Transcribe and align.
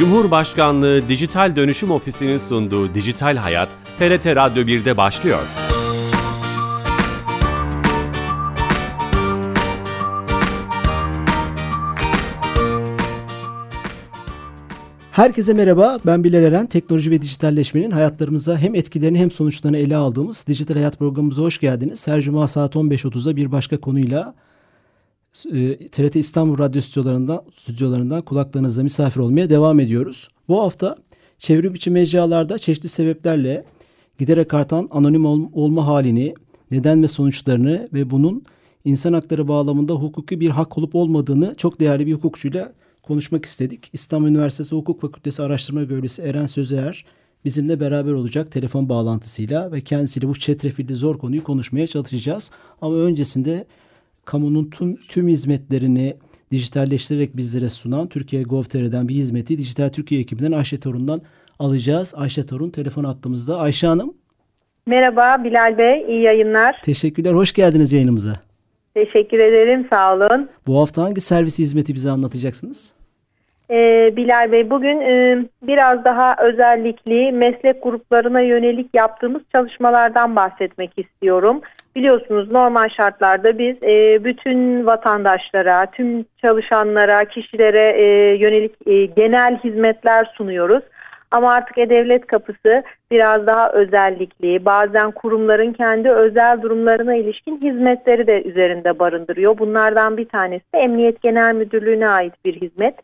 Cumhurbaşkanlığı 0.00 1.08
Dijital 1.08 1.56
Dönüşüm 1.56 1.90
Ofisi'nin 1.90 2.38
sunduğu 2.38 2.94
Dijital 2.94 3.36
Hayat, 3.36 3.68
TRT 3.98 4.26
Radyo 4.26 4.62
1'de 4.62 4.96
başlıyor. 4.96 5.46
Herkese 15.12 15.54
merhaba, 15.54 15.98
ben 16.06 16.24
Bilal 16.24 16.42
Eren. 16.42 16.66
Teknoloji 16.66 17.10
ve 17.10 17.22
dijitalleşmenin 17.22 17.90
hayatlarımıza 17.90 18.58
hem 18.58 18.74
etkilerini 18.74 19.18
hem 19.18 19.30
sonuçlarını 19.30 19.76
ele 19.76 19.96
aldığımız 19.96 20.46
Dijital 20.46 20.74
Hayat 20.74 20.98
programımıza 20.98 21.42
hoş 21.42 21.60
geldiniz. 21.60 22.06
Her 22.06 22.20
cuma 22.20 22.48
saat 22.48 22.74
15.30'da 22.74 23.36
bir 23.36 23.52
başka 23.52 23.80
konuyla 23.80 24.34
TRT 25.32 26.16
e, 26.16 26.20
İstanbul 26.20 26.58
Radyo 26.58 26.80
stüdyolarından, 26.80 27.42
stüdyolarından 27.56 28.22
kulaklarınızda 28.22 28.82
misafir 28.82 29.20
olmaya 29.20 29.50
devam 29.50 29.80
ediyoruz. 29.80 30.28
Bu 30.48 30.62
hafta 30.62 30.96
çevrim 31.38 31.74
içi 31.74 31.90
mecralarda 31.90 32.58
çeşitli 32.58 32.88
sebeplerle 32.88 33.64
giderek 34.18 34.54
artan 34.54 34.88
anonim 34.90 35.24
ol, 35.26 35.48
olma 35.52 35.86
halini, 35.86 36.34
neden 36.70 37.02
ve 37.02 37.08
sonuçlarını 37.08 37.88
ve 37.92 38.10
bunun 38.10 38.44
insan 38.84 39.12
hakları 39.12 39.48
bağlamında 39.48 39.94
hukuki 39.94 40.40
bir 40.40 40.50
hak 40.50 40.78
olup 40.78 40.94
olmadığını 40.94 41.54
çok 41.56 41.80
değerli 41.80 42.06
bir 42.06 42.12
hukukçuyla 42.12 42.72
konuşmak 43.02 43.44
istedik. 43.44 43.90
İstanbul 43.92 44.28
Üniversitesi 44.28 44.74
Hukuk 44.74 45.00
Fakültesi 45.00 45.42
Araştırma 45.42 45.84
Görevlisi 45.84 46.22
Eren 46.22 46.46
Sözer 46.46 47.04
bizimle 47.44 47.80
beraber 47.80 48.12
olacak 48.12 48.52
telefon 48.52 48.88
bağlantısıyla 48.88 49.72
ve 49.72 49.80
kendisiyle 49.80 50.28
bu 50.28 50.38
çetrefilli 50.38 50.94
zor 50.94 51.18
konuyu 51.18 51.44
konuşmaya 51.44 51.86
çalışacağız. 51.86 52.50
Ama 52.80 52.96
öncesinde 52.96 53.66
kamunun 54.30 54.70
tüm, 54.70 54.96
tüm 54.96 55.28
hizmetlerini 55.28 56.14
dijitalleştirerek 56.50 57.36
bizlere 57.36 57.68
sunan 57.68 58.08
Türkiye 58.08 58.42
Gov.tr'den 58.42 59.08
bir 59.08 59.14
hizmeti 59.14 59.58
Dijital 59.58 59.88
Türkiye 59.88 60.20
ekibinden 60.20 60.52
Ayşe 60.52 60.80
Torun'dan 60.80 61.20
alacağız. 61.58 62.14
Ayşe 62.16 62.46
Torun 62.46 62.70
telefon 62.70 63.04
attığımızda. 63.04 63.58
Ayşe 63.58 63.86
Hanım. 63.86 64.14
Merhaba 64.86 65.44
Bilal 65.44 65.78
Bey, 65.78 66.04
iyi 66.08 66.22
yayınlar. 66.22 66.80
Teşekkürler, 66.82 67.32
hoş 67.32 67.52
geldiniz 67.52 67.92
yayınımıza. 67.92 68.32
Teşekkür 68.94 69.38
ederim, 69.38 69.86
sağ 69.90 70.14
olun. 70.14 70.48
Bu 70.66 70.80
hafta 70.80 71.02
hangi 71.02 71.20
servis 71.20 71.58
hizmeti 71.58 71.94
bize 71.94 72.10
anlatacaksınız? 72.10 72.92
Ee, 73.70 74.12
Bilal 74.16 74.52
Bey, 74.52 74.70
bugün 74.70 75.00
e, 75.00 75.38
biraz 75.62 76.04
daha 76.04 76.36
özellikli 76.36 77.32
meslek 77.32 77.82
gruplarına 77.82 78.40
yönelik 78.40 78.94
yaptığımız 78.94 79.42
çalışmalardan 79.52 80.36
bahsetmek 80.36 80.90
istiyorum. 80.96 81.60
Biliyorsunuz 81.96 82.50
normal 82.50 82.88
şartlarda 82.88 83.58
biz 83.58 83.82
e, 83.82 84.24
bütün 84.24 84.86
vatandaşlara, 84.86 85.86
tüm 85.86 86.24
çalışanlara, 86.40 87.24
kişilere 87.24 87.90
e, 87.96 88.04
yönelik 88.34 88.74
e, 88.86 89.06
genel 89.06 89.58
hizmetler 89.64 90.32
sunuyoruz. 90.36 90.82
Ama 91.30 91.52
artık 91.52 91.78
E-Devlet 91.78 92.26
kapısı 92.26 92.82
biraz 93.10 93.46
daha 93.46 93.72
özellikli, 93.72 94.64
bazen 94.64 95.10
kurumların 95.10 95.72
kendi 95.72 96.10
özel 96.10 96.62
durumlarına 96.62 97.14
ilişkin 97.14 97.60
hizmetleri 97.60 98.26
de 98.26 98.42
üzerinde 98.42 98.98
barındırıyor. 98.98 99.58
Bunlardan 99.58 100.16
bir 100.16 100.28
tanesi 100.28 100.64
Emniyet 100.74 101.22
Genel 101.22 101.54
Müdürlüğü'ne 101.54 102.08
ait 102.08 102.34
bir 102.44 102.60
hizmet. 102.60 102.94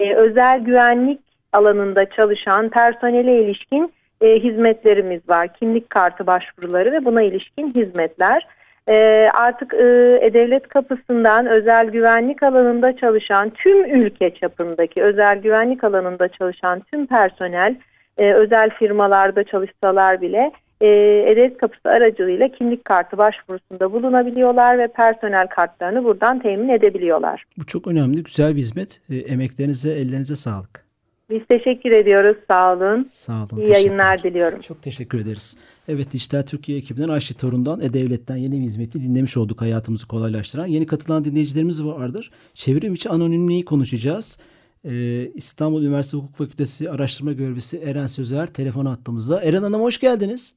Ee, 0.00 0.14
özel 0.14 0.60
güvenlik 0.60 1.20
alanında 1.52 2.10
çalışan 2.10 2.68
personele 2.68 3.42
ilişkin 3.42 3.92
e, 4.20 4.38
hizmetlerimiz 4.38 5.28
var. 5.28 5.54
Kimlik 5.54 5.90
kartı 5.90 6.26
başvuruları 6.26 6.92
ve 6.92 7.04
buna 7.04 7.22
ilişkin 7.22 7.74
hizmetler. 7.74 8.46
E, 8.88 9.28
artık 9.34 9.74
e, 9.74 10.18
E-Devlet 10.22 10.68
kapısından 10.68 11.46
özel 11.46 11.90
güvenlik 11.90 12.42
alanında 12.42 12.96
çalışan 12.96 13.50
tüm 13.50 14.00
ülke 14.02 14.34
çapındaki 14.34 15.02
özel 15.02 15.38
güvenlik 15.38 15.84
alanında 15.84 16.28
çalışan 16.28 16.80
tüm 16.80 17.06
personel 17.06 17.76
e, 18.18 18.32
özel 18.32 18.70
firmalarda 18.70 19.44
çalışsalar 19.44 20.20
bile 20.20 20.52
e, 20.80 20.86
E-Devlet 20.86 21.58
kapısı 21.58 21.88
aracılığıyla 21.88 22.48
kimlik 22.48 22.84
kartı 22.84 23.18
başvurusunda 23.18 23.92
bulunabiliyorlar 23.92 24.78
ve 24.78 24.88
personel 24.88 25.46
kartlarını 25.46 26.04
buradan 26.04 26.38
temin 26.38 26.68
edebiliyorlar. 26.68 27.44
Bu 27.58 27.66
çok 27.66 27.86
önemli, 27.86 28.22
güzel 28.22 28.52
bir 28.52 28.60
hizmet. 28.60 29.00
E, 29.10 29.16
emeklerinize, 29.16 29.90
ellerinize 29.90 30.36
sağlık. 30.36 30.85
Biz 31.30 31.40
teşekkür 31.48 31.90
ediyoruz. 31.90 32.36
Sağ 32.48 32.72
olun. 32.72 33.08
Sağ 33.12 33.32
olun. 33.32 33.62
İyi 33.64 33.70
yayınlar 33.70 34.22
diliyorum. 34.22 34.60
Çok 34.60 34.82
teşekkür 34.82 35.20
ederiz. 35.20 35.58
Evet 35.88 36.12
Dijital 36.12 36.42
Türkiye 36.42 36.78
ekibinden 36.78 37.08
Ayşe 37.08 37.34
Torun'dan 37.34 37.80
E-Devlet'ten 37.80 38.36
yeni 38.36 38.52
bir 38.60 38.64
hizmeti 38.64 39.02
dinlemiş 39.02 39.36
olduk 39.36 39.60
hayatımızı 39.60 40.08
kolaylaştıran. 40.08 40.66
Yeni 40.66 40.86
katılan 40.86 41.24
dinleyicilerimiz 41.24 41.84
vardır. 41.84 42.30
Çevrim 42.54 42.94
içi 42.94 43.08
anonimliği 43.10 43.64
konuşacağız. 43.64 44.38
Ee, 44.84 44.90
İstanbul 45.34 45.82
Üniversitesi 45.82 46.16
Hukuk 46.22 46.36
Fakültesi 46.36 46.90
Araştırma 46.90 47.32
Görevlisi 47.32 47.78
Eren 47.78 48.06
Sözer 48.06 48.46
telefon 48.46 48.86
attığımızda. 48.86 49.42
Eren 49.42 49.62
Hanım 49.62 49.80
hoş 49.82 50.00
geldiniz. 50.00 50.54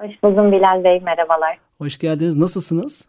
Hoş 0.00 0.22
buldum 0.22 0.52
Bilal 0.52 0.84
Bey. 0.84 1.00
Merhabalar. 1.00 1.58
Hoş 1.78 1.98
geldiniz. 1.98 2.36
Nasılsınız? 2.36 3.08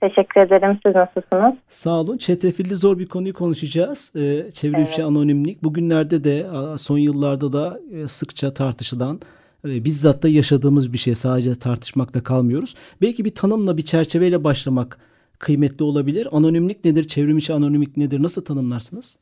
Teşekkür 0.00 0.40
ederim. 0.40 0.78
Siz 0.86 0.94
nasılsınız? 0.94 1.54
Sağ 1.68 2.00
olun. 2.00 2.16
Çetrefilli 2.16 2.74
zor 2.74 2.98
bir 2.98 3.08
konuyu 3.08 3.34
konuşacağız. 3.34 4.12
Ee, 4.16 4.50
çevrim 4.50 4.86
evet. 4.88 4.98
anonimlik. 4.98 5.62
Bugünlerde 5.62 6.24
de 6.24 6.46
son 6.78 6.98
yıllarda 6.98 7.52
da 7.52 7.78
e, 7.92 8.08
sıkça 8.08 8.54
tartışılan 8.54 9.20
e, 9.64 9.84
bizzat 9.84 10.22
da 10.22 10.28
yaşadığımız 10.28 10.92
bir 10.92 10.98
şey. 10.98 11.14
Sadece 11.14 11.54
tartışmakta 11.54 12.22
kalmıyoruz. 12.22 12.74
Belki 13.02 13.24
bir 13.24 13.34
tanımla 13.34 13.76
bir 13.76 13.84
çerçeveyle 13.84 14.44
başlamak 14.44 14.98
kıymetli 15.38 15.84
olabilir. 15.84 16.28
Anonimlik 16.32 16.84
nedir? 16.84 17.08
Çevrim 17.08 17.38
içi 17.38 17.52
anonimlik 17.52 17.96
nedir? 17.96 18.22
Nasıl 18.22 18.44
tanımlarsınız? 18.44 19.18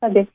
Tabii. 0.00 0.26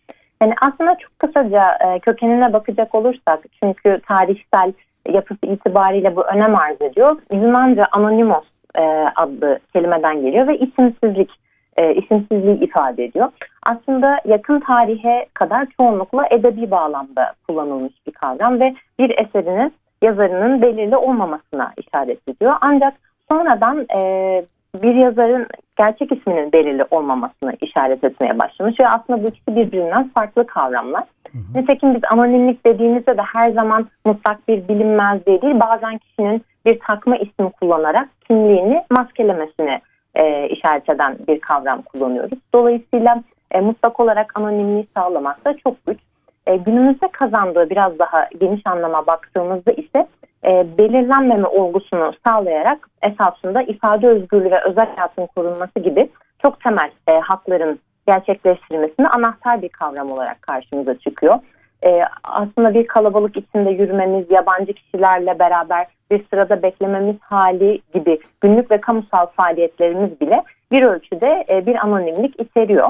Yani 0.41 0.53
aslında 0.61 0.97
çok 0.97 1.19
kısaca 1.19 1.77
e, 1.85 1.99
kökenine 1.99 2.53
bakacak 2.53 2.95
olursak 2.95 3.45
çünkü 3.63 4.01
tarihsel 4.07 4.73
yapısı 5.13 5.45
itibariyle 5.45 6.15
bu 6.15 6.23
önem 6.23 6.55
arz 6.55 6.81
ediyor. 6.81 7.17
Yunanca 7.31 7.87
anonimos 7.91 8.45
e, 8.77 8.81
adlı 9.15 9.59
kelimeden 9.73 10.21
geliyor 10.21 10.47
ve 10.47 10.57
isimsizlik, 10.57 11.29
e, 11.77 11.93
isimsizliği 11.93 12.59
ifade 12.59 13.05
ediyor. 13.05 13.29
Aslında 13.65 14.19
yakın 14.25 14.59
tarihe 14.59 15.25
kadar 15.33 15.67
çoğunlukla 15.77 16.27
edebi 16.31 16.71
bağlamda 16.71 17.33
kullanılmış 17.47 17.93
bir 18.07 18.11
kavram 18.11 18.59
ve 18.59 18.75
bir 18.99 19.09
eserinin 19.09 19.73
yazarının 20.01 20.61
belirli 20.61 20.97
olmamasına 20.97 21.73
işaret 21.77 22.27
ediyor. 22.27 22.53
Ancak 22.61 22.93
sonradan 23.29 23.85
e, 23.95 24.41
bir 24.83 24.95
yazarın 24.95 25.47
gerçek 25.77 26.11
isminin 26.11 26.51
belirli 26.51 26.85
olmamasına 26.91 27.53
işaret 27.61 28.03
etmeye 28.03 28.39
başlamış 28.39 28.79
ve 28.79 28.89
aslında 28.89 29.23
bu 29.23 29.27
ikisi 29.27 29.55
birbirinden 29.55 30.09
farklı 30.09 30.47
kavramlar. 30.47 31.03
Hı 31.31 31.37
hı. 31.37 31.59
Nitekim 31.59 31.95
biz 31.95 32.01
anonimlik 32.11 32.65
dediğimizde 32.65 33.17
de 33.17 33.21
her 33.21 33.51
zaman 33.51 33.87
mutlak 34.05 34.47
bir 34.47 34.67
bilinmezliği 34.67 35.41
değil 35.41 35.59
bazen 35.59 35.97
kişinin 35.97 36.41
bir 36.65 36.79
takma 36.79 37.17
ismi 37.17 37.51
kullanarak 37.51 38.09
kimliğini 38.27 38.83
maskelemesine 38.89 39.81
e, 40.15 40.49
işaret 40.49 40.89
eden 40.89 41.17
bir 41.27 41.39
kavram 41.39 41.81
kullanıyoruz. 41.81 42.39
Dolayısıyla 42.53 43.23
e, 43.51 43.61
mutlak 43.61 43.99
olarak 43.99 44.39
anonimliği 44.39 44.87
sağlamak 44.97 45.45
da 45.45 45.57
çok 45.57 45.85
güç. 45.85 45.99
E, 46.47 46.55
günümüzde 46.55 47.07
kazandığı 47.07 47.69
biraz 47.69 47.99
daha 47.99 48.29
geniş 48.39 48.61
anlama 48.65 49.07
baktığımızda 49.07 49.71
ise 49.71 50.07
e, 50.45 50.77
belirlenmeme 50.77 51.47
olgusunu 51.47 52.13
sağlayarak 52.27 52.89
esasında 53.01 53.61
ifade 53.61 54.07
özgürlüğü 54.07 54.51
ve 54.51 54.61
özel 54.63 54.95
hayatın 54.95 55.27
korunması 55.35 55.79
gibi 55.79 56.09
çok 56.41 56.61
temel 56.61 56.91
e, 57.07 57.11
hakların 57.11 57.79
gerçekleştirilmesine 58.07 59.07
anahtar 59.07 59.61
bir 59.61 59.69
kavram 59.69 60.11
olarak 60.11 60.41
karşımıza 60.41 60.99
çıkıyor. 60.99 61.39
E, 61.83 62.01
aslında 62.23 62.73
bir 62.73 62.87
kalabalık 62.87 63.37
içinde 63.37 63.69
yürümemiz, 63.69 64.31
yabancı 64.31 64.73
kişilerle 64.73 65.39
beraber 65.39 65.87
bir 66.11 66.25
sırada 66.29 66.63
beklememiz 66.63 67.15
hali 67.19 67.81
gibi 67.93 68.19
günlük 68.41 68.71
ve 68.71 68.81
kamusal 68.81 69.25
faaliyetlerimiz 69.25 70.21
bile 70.21 70.43
bir 70.71 70.83
ölçüde 70.83 71.45
e, 71.49 71.65
bir 71.65 71.75
anonimlik 71.75 72.41
içeriyor. 72.41 72.87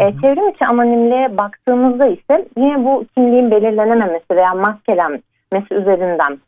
E, 0.00 0.12
çevrim 0.20 0.48
içi 0.48 0.66
anonimliğe 0.66 1.36
baktığımızda 1.36 2.06
ise 2.06 2.46
yine 2.56 2.84
bu 2.84 3.04
kimliğin 3.14 3.50
belirlenememesi 3.50 4.30
veya 4.30 4.54
maskelenmesi 4.54 5.74
üzerinden 5.74 6.38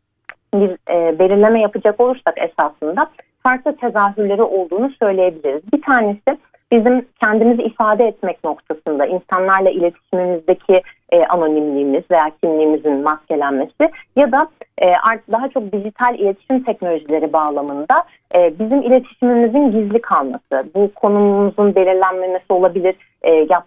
bir 0.55 0.71
e, 0.91 1.19
belirleme 1.19 1.61
yapacak 1.61 2.01
olursak 2.01 2.35
esasında 2.37 3.11
farklı 3.43 3.77
tezahürleri 3.77 4.43
olduğunu 4.43 4.91
söyleyebiliriz. 4.91 5.63
Bir 5.73 5.83
tanesi 5.83 6.39
bizim 6.75 7.07
kendimizi 7.21 7.63
ifade 7.63 8.05
etmek 8.05 8.45
noktasında 8.45 9.07
insanlarla 9.07 9.71
iletişimimizdeki 9.71 10.83
e, 11.11 11.25
anonimliğimiz 11.27 12.03
veya 12.11 12.31
kimliğimizin 12.43 13.03
maskelenmesi 13.03 13.91
ya 14.17 14.33
da 14.33 14.49
e, 14.83 14.93
daha 15.33 15.49
çok 15.49 15.73
dijital 15.73 16.19
iletişim 16.19 16.65
teknolojileri 16.65 17.33
bağlamında 17.33 18.05
e, 18.35 18.59
bizim 18.59 18.83
iletişimimizin 18.83 19.71
gizli 19.71 20.01
kalması, 20.01 20.69
bu 20.75 20.91
konumumuzun 20.95 21.75
belirlenmemesi 21.75 22.53
olabilir, 22.53 22.95
e, 23.23 23.33
yap, 23.33 23.67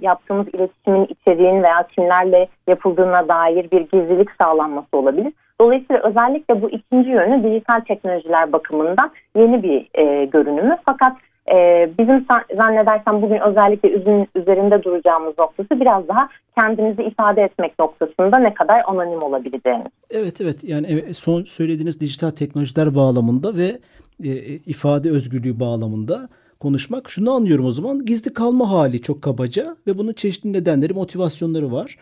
yaptığımız 0.00 0.46
iletişimin 0.48 1.06
içeriğin 1.08 1.62
veya 1.62 1.86
kimlerle 1.96 2.46
yapıldığına 2.66 3.28
dair 3.28 3.70
bir 3.70 3.80
gizlilik 3.80 4.28
sağlanması 4.40 4.96
olabilir. 4.96 5.32
Dolayısıyla 5.60 6.02
özellikle 6.02 6.62
bu 6.62 6.70
ikinci 6.70 7.10
yönü 7.10 7.42
dijital 7.42 7.80
teknolojiler 7.80 8.52
bakımından 8.52 9.10
yeni 9.36 9.62
bir 9.62 9.88
e, 9.94 10.24
görünümü. 10.24 10.76
Fakat 10.86 11.12
e, 11.54 11.90
bizim 11.98 12.26
zannedersem 12.56 13.22
bugün 13.22 13.40
özellikle 13.40 13.90
üzün 13.90 14.28
üzerinde 14.34 14.82
duracağımız 14.82 15.38
noktası 15.38 15.80
biraz 15.80 16.08
daha 16.08 16.28
kendimizi 16.54 17.02
ifade 17.02 17.42
etmek 17.42 17.78
noktasında 17.78 18.38
ne 18.38 18.54
kadar 18.54 18.82
anonim 18.86 19.22
olabileceğimiz. 19.22 19.92
Evet 20.10 20.40
evet 20.40 20.64
yani 20.64 21.14
son 21.14 21.42
söylediğiniz 21.42 22.00
dijital 22.00 22.30
teknolojiler 22.30 22.94
bağlamında 22.94 23.56
ve 23.56 23.78
e, 24.24 24.32
ifade 24.66 25.10
özgürlüğü 25.10 25.60
bağlamında 25.60 26.28
konuşmak. 26.60 27.10
Şunu 27.10 27.32
anlıyorum 27.32 27.64
o 27.64 27.70
zaman 27.70 28.04
gizli 28.04 28.32
kalma 28.32 28.70
hali 28.70 29.02
çok 29.02 29.22
kabaca 29.22 29.76
ve 29.86 29.98
bunun 29.98 30.12
çeşitli 30.12 30.52
nedenleri 30.52 30.94
motivasyonları 30.94 31.72
var. 31.72 31.96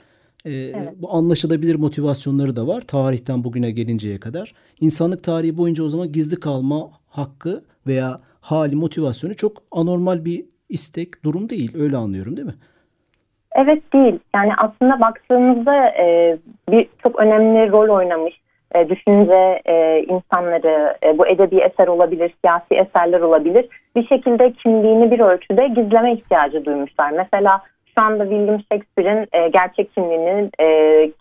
Ee, 0.44 0.50
evet. 0.52 0.92
Bu 0.96 1.14
anlaşılabilir 1.14 1.75
motivasyonları 1.75 2.56
da 2.56 2.66
var 2.66 2.81
tarihten 2.81 3.44
bugüne 3.44 3.70
gelinceye 3.70 4.20
kadar. 4.20 4.54
İnsanlık 4.81 5.25
tarihi 5.25 5.56
boyunca 5.56 5.84
o 5.84 5.88
zaman 5.88 6.12
gizli 6.12 6.40
kalma 6.40 6.90
hakkı 7.08 7.64
veya 7.87 8.20
hali 8.50 8.76
motivasyonu 8.76 9.37
çok 9.37 9.52
anormal 9.72 10.25
bir 10.25 10.44
istek 10.69 11.25
durum 11.25 11.48
değil 11.48 11.72
öyle 11.82 11.96
anlıyorum 11.96 12.37
değil 12.37 12.46
mi? 12.46 12.54
Evet 13.56 13.93
değil. 13.93 14.19
Yani 14.34 14.52
aslında 14.58 15.00
baktığımızda 15.00 15.88
e, 15.88 16.37
bir 16.69 16.88
çok 17.02 17.20
önemli 17.20 17.72
rol 17.72 17.88
oynamış 17.88 18.34
e, 18.75 18.88
düşünce 18.88 19.62
e, 19.64 20.04
insanları, 20.08 20.96
e, 21.02 21.19
bu 21.19 21.26
edebi 21.26 21.56
eser 21.56 21.88
olabilir, 21.88 22.34
siyasi 22.44 22.75
eserler 22.75 23.20
olabilir. 23.20 23.69
Bir 23.96 24.06
şekilde 24.06 24.52
kimliğini 24.52 25.10
bir 25.10 25.20
ölçüde 25.20 25.69
gizleme 25.69 26.12
ihtiyacı 26.12 26.64
duymuşlar. 26.64 27.10
Mesela 27.10 27.62
şu 27.99 28.04
anda 28.04 28.25
William 28.25 28.60
Shakespeare'in 28.72 29.28
e, 29.32 29.49
gerçek 29.49 29.94
kimliğinin 29.94 30.50
e, 30.60 30.66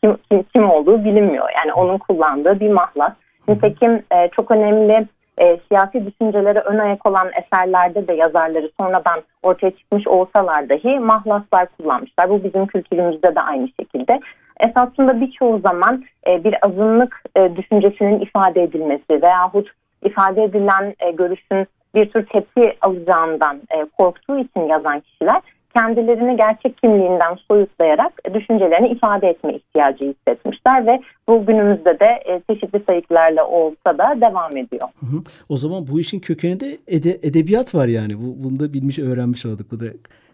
kim, 0.03 0.17
kim, 0.31 0.43
kim 0.43 0.69
olduğu 0.69 1.05
bilinmiyor. 1.05 1.49
Yani 1.57 1.73
onun 1.73 1.97
kullandığı 1.97 2.59
bir 2.59 2.69
mahlas. 2.69 3.13
Nitekim 3.47 4.03
e, 4.11 4.27
çok 4.27 4.51
önemli 4.51 5.07
e, 5.39 5.59
siyasi 5.67 6.05
düşüncelere 6.05 6.59
ön 6.59 6.77
ayak 6.77 7.05
olan 7.05 7.31
eserlerde 7.43 8.07
de 8.07 8.13
yazarları 8.13 8.71
sonradan 8.79 9.21
ortaya 9.43 9.71
çıkmış 9.71 10.07
olsalar 10.07 10.69
dahi 10.69 10.99
mahlaslar 10.99 11.67
kullanmışlar. 11.77 12.29
Bu 12.29 12.43
bizim 12.43 12.67
kültürümüzde 12.67 13.35
de 13.35 13.41
aynı 13.41 13.69
şekilde. 13.79 14.19
Esasında 14.59 15.21
birçoğu 15.21 15.59
zaman 15.59 16.03
e, 16.27 16.43
bir 16.43 16.65
azınlık 16.65 17.21
e, 17.35 17.55
düşüncesinin 17.55 18.19
ifade 18.19 18.63
edilmesi 18.63 19.21
veyahut 19.21 19.71
ifade 20.03 20.43
edilen 20.43 20.95
e, 20.99 21.11
görüşün 21.11 21.67
bir 21.95 22.09
tür 22.09 22.25
tepki 22.25 22.77
alacağından 22.81 23.61
e, 23.69 23.85
korktuğu 23.97 24.39
için 24.39 24.61
yazan 24.61 24.99
kişiler 24.99 25.41
kendilerini 25.75 26.37
gerçek 26.37 26.77
kimliğinden 26.77 27.35
soyutlayarak 27.47 28.13
düşüncelerini 28.33 28.87
ifade 28.87 29.27
etme 29.27 29.53
ihtiyacı 29.55 30.05
hissetmişler 30.05 30.87
ve 30.87 31.01
bu 31.27 31.45
günümüzde 31.45 31.99
de 31.99 32.05
e, 32.05 32.41
çeşitli 32.53 32.83
sayıklarla 32.87 33.47
olsa 33.47 33.97
da 33.97 34.21
devam 34.21 34.57
ediyor. 34.57 34.87
Hı 34.99 35.05
hı. 35.05 35.19
O 35.49 35.57
zaman 35.57 35.87
bu 35.87 35.99
işin 35.99 36.19
kökeninde 36.19 36.77
ede, 36.87 37.19
edebiyat 37.23 37.75
var 37.75 37.87
yani. 37.87 38.17
Bu, 38.17 38.43
bunu 38.43 38.59
da 38.59 38.73
bilmiş 38.73 38.99
öğrenmiş 38.99 39.45
olduk. 39.45 39.71
Bu 39.71 39.79
da 39.79 39.85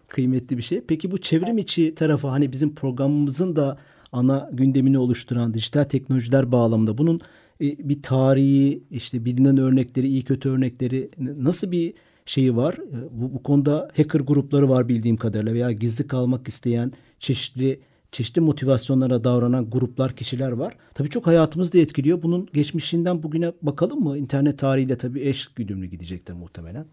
kıymetli 0.08 0.56
bir 0.56 0.62
şey. 0.62 0.80
Peki 0.88 1.10
bu 1.10 1.18
çevrim 1.18 1.58
içi 1.58 1.94
tarafı 1.94 2.28
hani 2.28 2.52
bizim 2.52 2.74
programımızın 2.74 3.56
da 3.56 3.76
ana 4.12 4.50
gündemini 4.52 4.98
oluşturan 4.98 5.54
dijital 5.54 5.84
teknolojiler 5.84 6.52
bağlamında 6.52 6.98
bunun 6.98 7.20
e, 7.60 7.64
bir 7.88 8.02
tarihi 8.02 8.82
işte 8.90 9.24
bilinen 9.24 9.56
örnekleri 9.56 10.06
iyi 10.06 10.24
kötü 10.24 10.50
örnekleri 10.50 11.10
nasıl 11.18 11.72
bir 11.72 11.94
şeyi 12.26 12.56
var. 12.56 12.74
E, 12.74 12.96
bu, 13.10 13.34
bu 13.34 13.42
konuda 13.42 13.88
hacker 13.96 14.20
grupları 14.20 14.68
var 14.70 14.88
bildiğim 14.88 15.16
kadarıyla 15.16 15.54
veya 15.54 15.72
gizli 15.72 16.06
kalmak 16.06 16.48
isteyen 16.48 16.92
çeşitli 17.18 17.80
çeşitli 18.12 18.40
motivasyonlara 18.40 19.24
davranan 19.24 19.70
gruplar, 19.70 20.12
kişiler 20.12 20.52
var. 20.52 20.74
Tabii 20.94 21.10
çok 21.10 21.26
hayatımızı 21.26 21.72
da 21.72 21.78
etkiliyor. 21.78 22.22
Bunun 22.22 22.48
geçmişinden 22.54 23.22
bugüne 23.22 23.52
bakalım 23.62 24.04
mı? 24.04 24.18
İnternet 24.18 24.58
tarihiyle 24.58 24.98
tabii 24.98 25.28
eş 25.28 25.54
güdümlü 25.54 25.86
gidecektir 25.86 26.34
muhtemelen. 26.34 26.84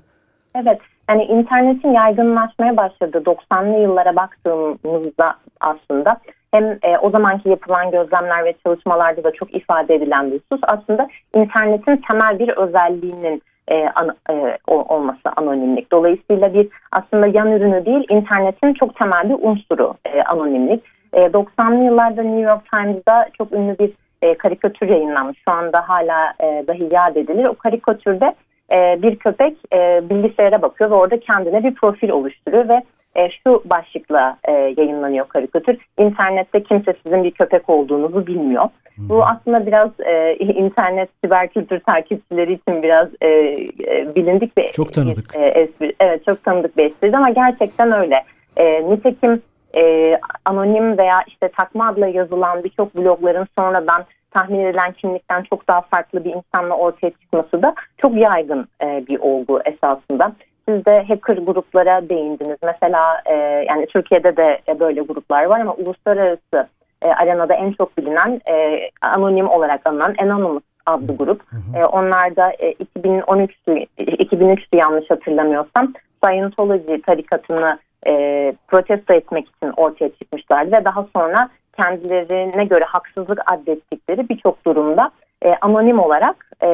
Evet. 0.55 0.79
Yani 1.09 1.23
internetin 1.23 1.93
yaygınlaşmaya 1.93 2.77
başladı. 2.77 3.23
90'lı 3.25 3.81
yıllara 3.81 4.15
baktığımızda 4.15 5.35
aslında 5.59 6.17
hem 6.51 6.63
e, 6.65 6.97
o 7.01 7.09
zamanki 7.09 7.49
yapılan 7.49 7.91
gözlemler 7.91 8.45
ve 8.45 8.53
çalışmalarda 8.63 9.23
da 9.23 9.31
çok 9.31 9.55
ifade 9.55 9.95
edilen 9.95 10.31
bir 10.31 10.39
husus 10.39 10.61
aslında 10.63 11.07
internetin 11.35 12.01
temel 12.07 12.39
bir 12.39 12.49
özelliğinin 12.49 13.41
e, 13.69 13.89
an, 13.95 14.15
e, 14.29 14.57
olması 14.67 15.29
anonimlik. 15.35 15.91
Dolayısıyla 15.91 16.53
bir 16.53 16.67
aslında 16.91 17.27
yan 17.27 17.51
ürünü 17.51 17.85
değil 17.85 18.05
internetin 18.09 18.73
çok 18.73 18.95
temel 18.95 19.29
bir 19.29 19.35
unsuru 19.41 19.93
e, 20.05 20.21
anonimlik. 20.21 20.83
E, 21.13 21.21
90'lı 21.21 21.83
yıllarda 21.83 22.23
New 22.23 22.41
York 22.41 22.71
Times'da 22.71 23.29
çok 23.37 23.51
ünlü 23.51 23.79
bir 23.79 23.91
e, 24.21 24.33
karikatür 24.33 24.87
yayınlanmış. 24.87 25.37
Şu 25.45 25.51
anda 25.51 25.89
hala 25.89 26.33
e, 26.39 26.63
dahi 26.67 26.89
yad 26.91 27.15
edilir. 27.15 27.45
O 27.45 27.55
karikatürde 27.55 28.35
e, 28.71 29.01
bir 29.01 29.15
köpek 29.15 29.57
e, 29.73 30.09
bilgisayara 30.09 30.61
bakıyor 30.61 30.91
ve 30.91 30.95
orada 30.95 31.19
kendine 31.19 31.63
bir 31.63 31.75
profil 31.75 32.09
oluşturuyor 32.09 32.69
ve 32.69 32.83
e, 33.15 33.29
şu 33.29 33.63
başlıkla 33.65 34.37
e, 34.43 34.51
yayınlanıyor 34.51 35.27
karikatür. 35.27 35.77
İnternette 35.97 36.63
kimse 36.63 36.93
sizin 37.03 37.23
bir 37.23 37.31
köpek 37.31 37.69
olduğunuzu 37.69 38.27
bilmiyor. 38.27 38.69
Hmm. 38.95 39.09
Bu 39.09 39.25
aslında 39.25 39.65
biraz 39.65 39.89
e, 39.99 40.35
internet 40.39 41.09
siber 41.23 41.47
kültür 41.47 41.79
takipçileri 41.79 42.53
için 42.53 42.83
biraz 42.83 43.07
e, 43.21 43.27
e, 43.27 44.15
bilindik 44.15 44.57
bir 44.57 44.71
çok 44.71 44.93
tanıdık. 44.93 45.35
E, 45.35 45.45
espri. 45.45 45.93
Evet 45.99 46.25
çok 46.25 46.43
tanıdık 46.43 46.77
bir 46.77 46.85
espri 46.85 47.17
ama 47.17 47.29
gerçekten 47.29 47.91
öyle. 47.91 48.23
E, 48.57 48.89
nitekim 48.89 49.41
e, 49.75 50.15
anonim 50.45 50.97
veya 50.97 51.23
işte 51.27 51.49
takma 51.57 51.87
adla 51.87 52.07
yazılan 52.07 52.63
birçok 52.63 52.95
blogların 52.95 53.47
sonradan 53.57 54.05
tahmin 54.31 54.59
edilen 54.59 54.91
kimlikten 54.91 55.43
çok 55.43 55.67
daha 55.67 55.81
farklı 55.81 56.25
bir 56.25 56.33
insanla 56.35 56.75
ortaya 56.75 57.09
çıkması 57.09 57.61
da 57.61 57.75
çok 57.97 58.15
yaygın 58.15 58.67
e, 58.83 59.03
bir 59.07 59.19
olgu 59.19 59.59
esasında. 59.65 60.31
Siz 60.69 60.85
de 60.85 61.03
hacker 61.07 61.37
gruplara 61.37 62.09
değindiniz. 62.09 62.57
Mesela 62.63 63.21
e, 63.25 63.33
yani 63.69 63.85
Türkiye'de 63.85 64.37
de 64.37 64.61
böyle 64.79 65.01
gruplar 65.01 65.45
var 65.45 65.59
ama 65.59 65.73
uluslararası 65.73 66.67
e, 67.01 67.07
arenada 67.07 67.53
en 67.53 67.71
çok 67.71 67.97
bilinen 67.97 68.41
e, 68.49 68.89
anonim 69.01 69.49
olarak 69.49 69.87
anılan 69.87 70.15
Anonymous 70.21 70.63
adlı 70.85 71.17
grup. 71.17 71.41
Hı 71.51 71.55
hı. 71.55 71.79
E, 71.79 71.85
onlar 71.85 72.35
da 72.35 72.51
e, 72.51 72.73
2013'tü 72.73 73.87
2003'tü 73.97 74.75
yanlış 74.75 75.09
hatırlamıyorsam 75.09 75.93
Scientology 76.23 77.01
tarikatını 77.01 77.79
e, 78.07 78.53
protesto 78.67 79.13
etmek 79.13 79.47
için 79.47 79.73
ortaya 79.77 80.09
çıkmışlardı 80.09 80.71
ve 80.71 80.85
daha 80.85 81.05
sonra 81.15 81.49
kendilerine 81.77 82.65
göre 82.65 82.83
haksızlık 82.83 83.39
adettikleri 83.51 84.29
birçok 84.29 84.65
durumda 84.65 85.11
e, 85.45 85.55
anonim 85.61 85.99
olarak 85.99 86.51
e, 86.63 86.69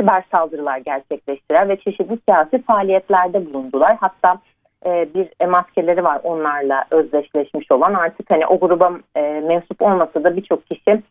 siber 0.00 0.24
saldırılar 0.32 0.78
gerçekleştirer 0.78 1.68
ve 1.68 1.76
çeşitli 1.76 2.18
siyasi 2.28 2.62
faaliyetlerde 2.62 3.46
bulundular. 3.46 3.96
Hatta 4.00 4.38
e, 4.86 5.08
bir 5.14 5.46
maskeleri 5.46 6.04
var 6.04 6.20
onlarla 6.22 6.84
özdeşleşmiş 6.90 7.72
olan 7.72 7.94
artık 7.94 8.30
hani 8.30 8.46
o 8.46 8.60
gruba 8.60 8.92
e, 9.16 9.20
mensup 9.20 9.82
olmasa 9.82 10.24
da 10.24 10.36
birçok 10.36 10.66
kişi 10.66 11.02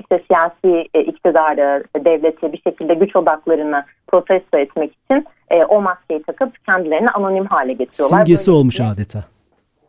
işte 0.00 0.22
siyasi 0.26 0.88
e, 0.94 1.00
iktidarı, 1.00 1.84
devleti 2.04 2.52
bir 2.52 2.60
şekilde 2.60 2.94
güç 2.94 3.16
odaklarını 3.16 3.84
protesto 4.06 4.58
etmek 4.58 4.92
için 5.04 5.26
e, 5.50 5.64
o 5.64 5.80
maskeyi 5.80 6.22
takıp 6.22 6.64
kendilerini 6.66 7.10
anonim 7.10 7.46
hale 7.46 7.72
getiriyorlar. 7.72 8.16
Simgesi 8.16 8.50
olmuş 8.50 8.80
adeta. 8.80 9.24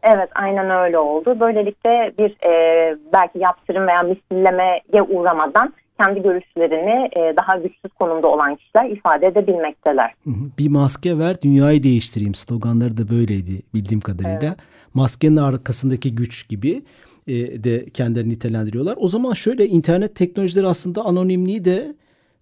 Evet 0.03 0.29
aynen 0.35 0.69
öyle 0.69 0.97
oldu. 0.97 1.39
Böylelikle 1.39 2.13
bir 2.17 2.47
e, 2.47 2.95
belki 3.13 3.39
yaptırım 3.39 3.87
veya 3.87 4.03
misillemeye 4.03 4.81
uğramadan 5.09 5.73
kendi 6.01 6.21
görüşlerini 6.21 7.09
e, 7.15 7.37
daha 7.37 7.57
güçsüz 7.57 7.91
konumda 7.99 8.27
olan 8.27 8.55
kişiler 8.55 8.89
ifade 8.89 9.27
edebilmekteler. 9.27 10.13
Bir 10.59 10.69
maske 10.69 11.19
ver 11.19 11.41
dünyayı 11.41 11.83
değiştireyim 11.83 12.35
sloganları 12.35 12.97
da 12.97 13.09
böyleydi 13.09 13.61
bildiğim 13.73 14.01
kadarıyla. 14.01 14.39
Evet. 14.41 14.57
Maskenin 14.93 15.37
arkasındaki 15.37 16.15
güç 16.15 16.49
gibi 16.49 16.83
e, 17.27 17.63
de 17.63 17.85
kendilerini 17.89 18.29
nitelendiriyorlar. 18.29 18.93
O 18.97 19.07
zaman 19.07 19.33
şöyle 19.33 19.67
internet 19.67 20.15
teknolojileri 20.15 20.67
aslında 20.67 21.05
anonimliği 21.05 21.65
de 21.65 21.95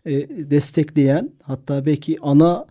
e, 0.05 0.11
destekleyen 0.51 1.29
hatta 1.43 1.85
belki 1.85 2.17
ana 2.21 2.65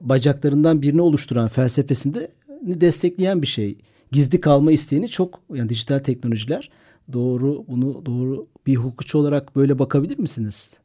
bacaklarından 0.00 0.82
birini 0.82 1.02
oluşturan 1.02 1.48
felsefesinde 1.48 2.28
destekleyen 2.62 3.42
bir 3.42 3.46
şey. 3.46 3.78
Gizli 4.12 4.40
kalma 4.40 4.72
isteğini 4.72 5.08
çok 5.08 5.40
yani 5.54 5.68
dijital 5.68 5.98
teknolojiler 5.98 6.70
doğru 7.12 7.64
bunu 7.68 8.06
doğru 8.06 8.46
bir 8.66 8.76
hukukçu 8.76 9.18
olarak 9.18 9.56
böyle 9.56 9.78
bakabilir 9.78 10.18
misiniz? 10.18 10.80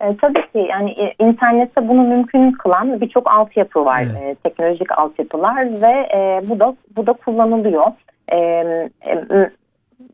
E, 0.00 0.16
tabii 0.16 0.52
ki 0.52 0.66
yani 0.70 0.90
e, 0.90 1.14
internette 1.24 1.88
bunu 1.88 2.02
mümkün 2.02 2.52
kılan 2.52 3.00
birçok 3.00 3.30
altyapı 3.30 3.84
var, 3.84 4.02
evet. 4.02 4.22
e, 4.22 4.34
teknolojik 4.34 4.98
altyapılar 4.98 5.82
ve 5.82 6.08
e, 6.14 6.48
bu 6.48 6.60
da 6.60 6.76
bu 6.96 7.06
da 7.06 7.12
kullanılıyor. 7.12 7.86
E, 8.28 8.36
e, 8.36 9.50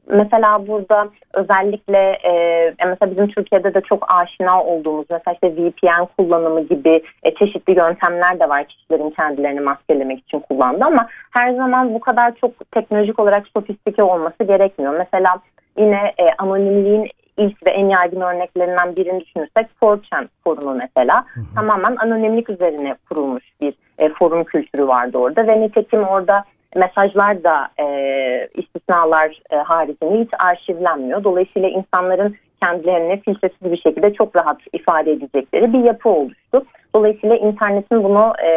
mesela 0.07 0.67
burada 0.67 1.09
özellikle 1.33 1.99
e, 1.99 2.75
mesela 2.87 3.11
bizim 3.11 3.29
Türkiye'de 3.29 3.75
de 3.75 3.81
çok 3.81 4.13
aşina 4.13 4.63
olduğumuz 4.65 5.07
mesela 5.11 5.35
işte 5.35 5.57
VPN 5.57 6.07
kullanımı 6.17 6.61
gibi 6.61 7.03
e, 7.23 7.35
çeşitli 7.35 7.79
yöntemler 7.79 8.41
de 8.41 8.49
var 8.49 8.65
kişilerin 8.65 9.11
kendilerini 9.11 9.61
maskelemek 9.61 10.19
için 10.19 10.39
kullandı 10.39 10.85
ama 10.85 11.09
her 11.31 11.55
zaman 11.55 11.95
bu 11.95 12.01
kadar 12.01 12.35
çok 12.35 12.71
teknolojik 12.71 13.19
olarak 13.19 13.49
sofistike 13.49 14.03
olması 14.03 14.45
gerekmiyor. 14.45 14.95
Mesela 14.99 15.37
yine 15.79 16.15
e, 16.19 16.25
anonimliğin 16.39 17.09
ilk 17.37 17.67
ve 17.67 17.71
en 17.71 17.89
yaygın 17.89 18.21
örneklerinden 18.21 18.97
birini 18.97 19.21
düşünürsek 19.21 19.67
4chan 19.83 20.29
forumu 20.45 20.75
mesela. 20.75 21.25
Hı 21.35 21.41
hı. 21.41 21.45
Tamamen 21.55 21.97
anonimlik 21.97 22.51
üzerine 22.51 22.97
kurulmuş 23.09 23.45
bir 23.61 23.75
e, 23.99 24.09
forum 24.09 24.45
kültürü 24.45 24.87
vardı 24.87 25.19
orada 25.19 25.47
ve 25.47 25.61
nitekim 25.61 26.03
orada 26.03 26.45
mesajlar 26.75 27.45
da 27.45 27.69
e, 27.79 28.49
istisnalar 28.55 29.41
e, 29.51 29.57
haricinde 29.57 30.25
hiç 30.25 30.31
arşivlenmiyor. 30.39 31.25
Dolayısıyla 31.25 31.69
insanların 31.69 32.37
kendilerini 32.63 33.21
filtresiz 33.21 33.73
bir 33.73 33.77
şekilde 33.77 34.15
çok 34.15 34.37
rahat 34.37 34.61
ifade 34.73 35.13
edecekleri 35.13 35.73
bir 35.73 35.79
yapı 35.79 36.09
oluştu. 36.09 36.65
Dolayısıyla 36.95 37.37
internetin 37.37 38.05
bunu 38.05 38.33
e, 38.45 38.51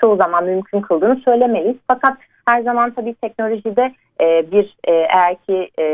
çoğu 0.00 0.16
zaman 0.16 0.44
mümkün 0.44 0.80
kıldığını 0.80 1.16
söylemeliyiz. 1.16 1.76
Fakat 1.86 2.16
her 2.44 2.62
zaman 2.62 2.94
tabii 2.94 3.14
teknolojide 3.14 3.94
e, 4.20 4.52
bir 4.52 4.76
e, 4.84 4.92
eğer 4.92 5.36
ki 5.36 5.70
e, 5.78 5.84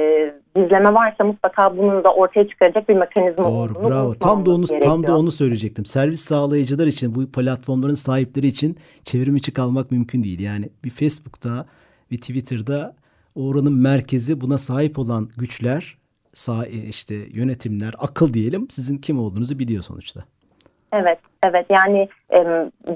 gizleme 0.56 0.94
varsa 0.94 1.24
mutlaka 1.24 1.76
bunun 1.76 2.04
da 2.04 2.14
ortaya 2.14 2.48
çıkaracak 2.48 2.88
bir 2.88 2.94
mekanizma 2.94 3.44
Doğru, 3.44 3.52
olduğunu 3.52 3.90
bravo. 3.90 4.14
Tam 4.14 4.46
da 4.46 4.50
onu 4.50 4.66
gerekiyor. 4.66 4.92
tam 4.92 5.06
da 5.06 5.18
onu 5.18 5.30
söyleyecektim. 5.30 5.84
Servis 5.84 6.20
sağlayıcılar 6.20 6.86
için 6.86 7.14
bu 7.14 7.32
platformların 7.32 7.94
sahipleri 7.94 8.46
için 8.46 8.76
çevrim 9.04 9.36
içi 9.36 9.54
kalmak 9.54 9.90
mümkün 9.90 10.22
değil. 10.22 10.40
Yani 10.40 10.68
bir 10.84 10.90
Facebook'ta, 10.90 11.66
bir 12.10 12.16
Twitter'da 12.16 12.94
oranın 13.34 13.82
merkezi 13.82 14.40
buna 14.40 14.58
sahip 14.58 14.98
olan 14.98 15.28
güçler, 15.38 15.96
sağ, 16.32 16.66
e, 16.66 16.70
işte 16.88 17.14
yönetimler, 17.32 17.94
akıl 17.98 18.34
diyelim 18.34 18.66
sizin 18.70 18.98
kim 18.98 19.18
olduğunuzu 19.18 19.58
biliyor 19.58 19.82
sonuçta. 19.82 20.20
Evet, 20.92 21.18
evet. 21.42 21.66
Yani 21.70 22.08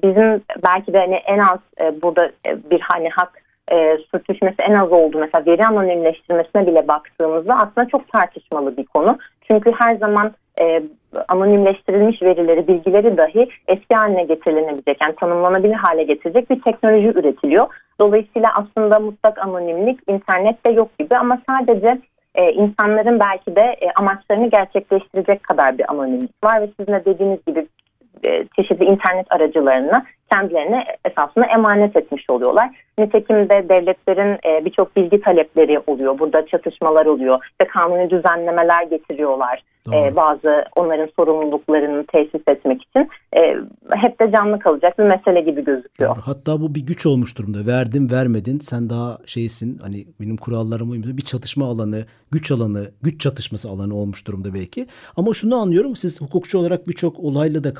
bizim 0.02 0.42
belki 0.66 0.92
de 0.92 0.98
hani 0.98 1.14
en 1.14 1.38
az 1.38 1.58
e, 1.80 2.02
burada 2.02 2.26
e, 2.46 2.70
bir 2.70 2.80
hani 2.80 3.08
hak 3.08 3.43
e, 3.72 3.98
sürtüşmesi 4.10 4.62
en 4.62 4.74
az 4.74 4.92
oldu. 4.92 5.18
Mesela 5.18 5.46
veri 5.46 5.66
anonimleştirmesine 5.66 6.66
bile 6.66 6.88
baktığımızda 6.88 7.54
aslında 7.54 7.88
çok 7.88 8.12
tartışmalı 8.12 8.76
bir 8.76 8.84
konu. 8.84 9.18
Çünkü 9.46 9.72
her 9.72 9.96
zaman 9.96 10.32
e, 10.60 10.82
anonimleştirilmiş 11.28 12.22
verileri, 12.22 12.68
bilgileri 12.68 13.16
dahi 13.16 13.48
eski 13.68 13.94
haline 13.94 14.24
getirilebilecek, 14.24 15.02
yani 15.02 15.14
tanımlanabilir 15.14 15.74
hale 15.74 16.02
getirecek 16.02 16.50
bir 16.50 16.62
teknoloji 16.62 17.08
üretiliyor. 17.08 17.66
Dolayısıyla 18.00 18.50
aslında 18.54 18.98
mutlak 18.98 19.38
anonimlik 19.38 20.00
internette 20.08 20.70
yok 20.70 20.98
gibi 20.98 21.16
ama 21.16 21.40
sadece 21.48 21.98
e, 22.34 22.52
insanların 22.52 23.20
belki 23.20 23.56
de 23.56 23.60
e, 23.60 23.90
amaçlarını 23.90 24.50
gerçekleştirecek 24.50 25.42
kadar 25.42 25.78
bir 25.78 25.90
anonimlik 25.90 26.44
var 26.44 26.62
ve 26.62 26.68
sizin 26.80 26.92
de 26.92 27.04
dediğiniz 27.04 27.44
gibi 27.46 27.66
e, 28.24 28.44
çeşitli 28.56 28.84
internet 28.84 29.26
aracılarını 29.32 30.04
kendilerine 30.30 30.84
esasında 31.04 31.46
emanet 31.46 31.96
etmiş 31.96 32.30
oluyorlar. 32.30 32.70
Nitekim 32.98 33.48
de 33.48 33.68
devletlerin 33.68 34.38
e, 34.46 34.64
birçok 34.64 34.96
bilgi 34.96 35.20
talepleri 35.20 35.78
oluyor. 35.86 36.18
Burada 36.18 36.46
çatışmalar 36.46 37.06
oluyor. 37.06 37.38
İşte 37.50 37.66
kanuni 37.66 38.10
düzenlemeler 38.10 38.82
getiriyorlar. 38.82 39.62
E, 39.92 40.16
bazı 40.16 40.64
onların 40.76 41.08
sorumluluklarını 41.16 42.06
tesis 42.06 42.48
etmek 42.48 42.82
için. 42.82 43.08
E, 43.36 43.56
hep 43.90 44.20
de 44.20 44.32
canlı 44.32 44.58
kalacak 44.58 44.98
bir 44.98 45.04
mesele 45.04 45.40
gibi 45.40 45.64
gözüküyor. 45.64 46.10
Doğru. 46.10 46.22
Hatta 46.24 46.60
bu 46.60 46.74
bir 46.74 46.86
güç 46.86 47.06
olmuş 47.06 47.38
durumda. 47.38 47.66
Verdin 47.66 48.10
vermedin 48.10 48.58
sen 48.58 48.90
daha 48.90 49.18
şeysin 49.26 49.78
hani 49.82 50.04
benim 50.20 50.36
kurallarıma 50.36 50.92
uymuyor. 50.92 51.16
Bir 51.16 51.22
çatışma 51.22 51.66
alanı, 51.66 52.04
güç 52.34 52.50
alanı, 52.50 52.90
güç 53.02 53.20
çatışması 53.20 53.68
alanı 53.70 53.94
olmuş 53.94 54.26
durumda 54.26 54.54
belki. 54.54 54.86
Ama 55.16 55.34
şunu 55.34 55.56
anlıyorum 55.56 55.96
siz 55.96 56.20
hukukçu 56.20 56.58
olarak 56.58 56.88
birçok 56.88 57.20
olayla 57.20 57.64
da 57.64 57.74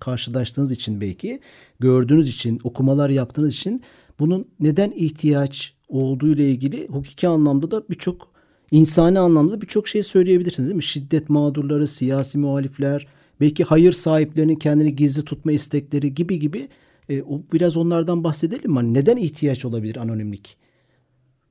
karşılaştığınız 0.00 0.72
için 0.72 1.00
belki 1.00 1.40
gördüğünüz 1.80 2.28
için, 2.28 2.60
okumalar 2.64 3.10
yaptığınız 3.10 3.54
için 3.54 3.80
bunun 4.18 4.48
neden 4.60 4.90
ihtiyaç 4.90 5.74
olduğu 5.88 6.28
ile 6.28 6.50
ilgili 6.50 6.88
hukuki 6.88 7.28
anlamda 7.28 7.70
da 7.70 7.82
birçok 7.90 8.28
insani 8.70 9.18
anlamda 9.18 9.60
birçok 9.60 9.88
şey 9.88 10.02
söyleyebilirsiniz 10.02 10.68
değil 10.68 10.76
mi? 10.76 10.82
Şiddet 10.82 11.30
mağdurları, 11.30 11.86
siyasi 11.86 12.38
muhalifler, 12.38 13.06
belki 13.40 13.64
hayır 13.64 13.92
sahiplerinin 13.92 14.56
kendini 14.56 14.96
gizli 14.96 15.24
tutma 15.24 15.52
istekleri 15.52 16.14
gibi 16.14 16.38
gibi 16.38 16.68
e, 17.10 17.24
biraz 17.52 17.76
onlardan 17.76 18.24
bahsedelim 18.24 18.70
mi? 18.70 18.76
Hani 18.76 18.94
neden 18.94 19.16
ihtiyaç 19.16 19.64
olabilir 19.64 19.96
anonimlik? 19.96 20.56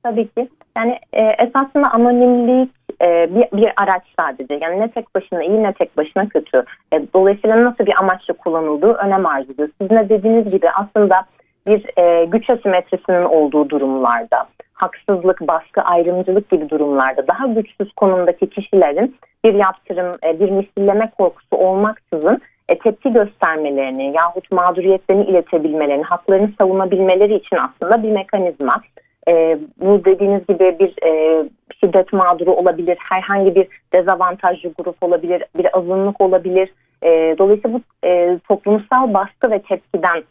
Tabii 0.02 0.28
ki. 0.34 0.48
Yani 0.76 0.98
e, 1.12 1.22
esasında 1.22 1.90
anonimlik 1.90 2.70
e, 3.02 3.34
bir, 3.34 3.58
bir 3.58 3.72
araç 3.76 4.02
sadece. 4.18 4.58
Yani 4.60 4.80
ne 4.80 4.90
tek 4.90 5.14
başına 5.14 5.44
iyi 5.44 5.62
ne 5.62 5.72
tek 5.72 5.96
başına 5.96 6.28
kötü. 6.28 6.64
E, 6.92 7.02
dolayısıyla 7.14 7.64
nasıl 7.64 7.86
bir 7.86 7.98
amaçla 7.98 8.34
kullanıldığı 8.34 8.92
önem 8.92 9.26
arz 9.26 9.50
ediyor. 9.50 9.68
Sizin 9.80 9.96
de 9.96 10.08
dediğiniz 10.08 10.50
gibi 10.50 10.70
aslında 10.70 11.22
bir 11.66 11.98
e, 11.98 12.24
güç 12.24 12.50
asimetrisinin 12.50 13.24
olduğu 13.24 13.70
durumlarda, 13.70 14.46
haksızlık, 14.74 15.40
baskı, 15.40 15.82
ayrımcılık 15.82 16.50
gibi 16.50 16.70
durumlarda 16.70 17.28
daha 17.28 17.46
güçsüz 17.46 17.92
konumdaki 17.92 18.50
kişilerin 18.50 19.16
bir 19.44 19.54
yaptırım, 19.54 20.16
e, 20.24 20.40
bir 20.40 20.50
misilleme 20.50 21.10
korkusu 21.18 21.56
olmaksızın 21.56 22.40
e, 22.68 22.78
tepki 22.78 23.12
göstermelerini 23.12 24.12
yahut 24.16 24.52
mağduriyetlerini 24.52 25.24
iletebilmelerini, 25.24 26.02
haklarını 26.02 26.50
savunabilmeleri 26.60 27.34
için 27.34 27.56
aslında 27.56 28.02
bir 28.02 28.10
mekanizma. 28.10 28.82
E, 29.28 29.58
bu 29.80 30.04
dediğiniz 30.04 30.46
gibi 30.46 30.76
bir 30.78 31.06
e, 31.06 31.44
şiddet 31.80 32.12
mağduru 32.12 32.52
olabilir, 32.52 32.98
herhangi 33.10 33.54
bir 33.54 33.68
dezavantajlı 33.92 34.72
grup 34.78 34.96
olabilir, 35.00 35.44
bir 35.58 35.78
azınlık 35.78 36.20
olabilir. 36.20 36.72
E, 37.02 37.36
dolayısıyla 37.38 37.78
bu 37.78 38.06
e, 38.06 38.38
toplumsal 38.48 39.14
baskı 39.14 39.50
ve 39.50 39.62
tepkiden 39.62 40.22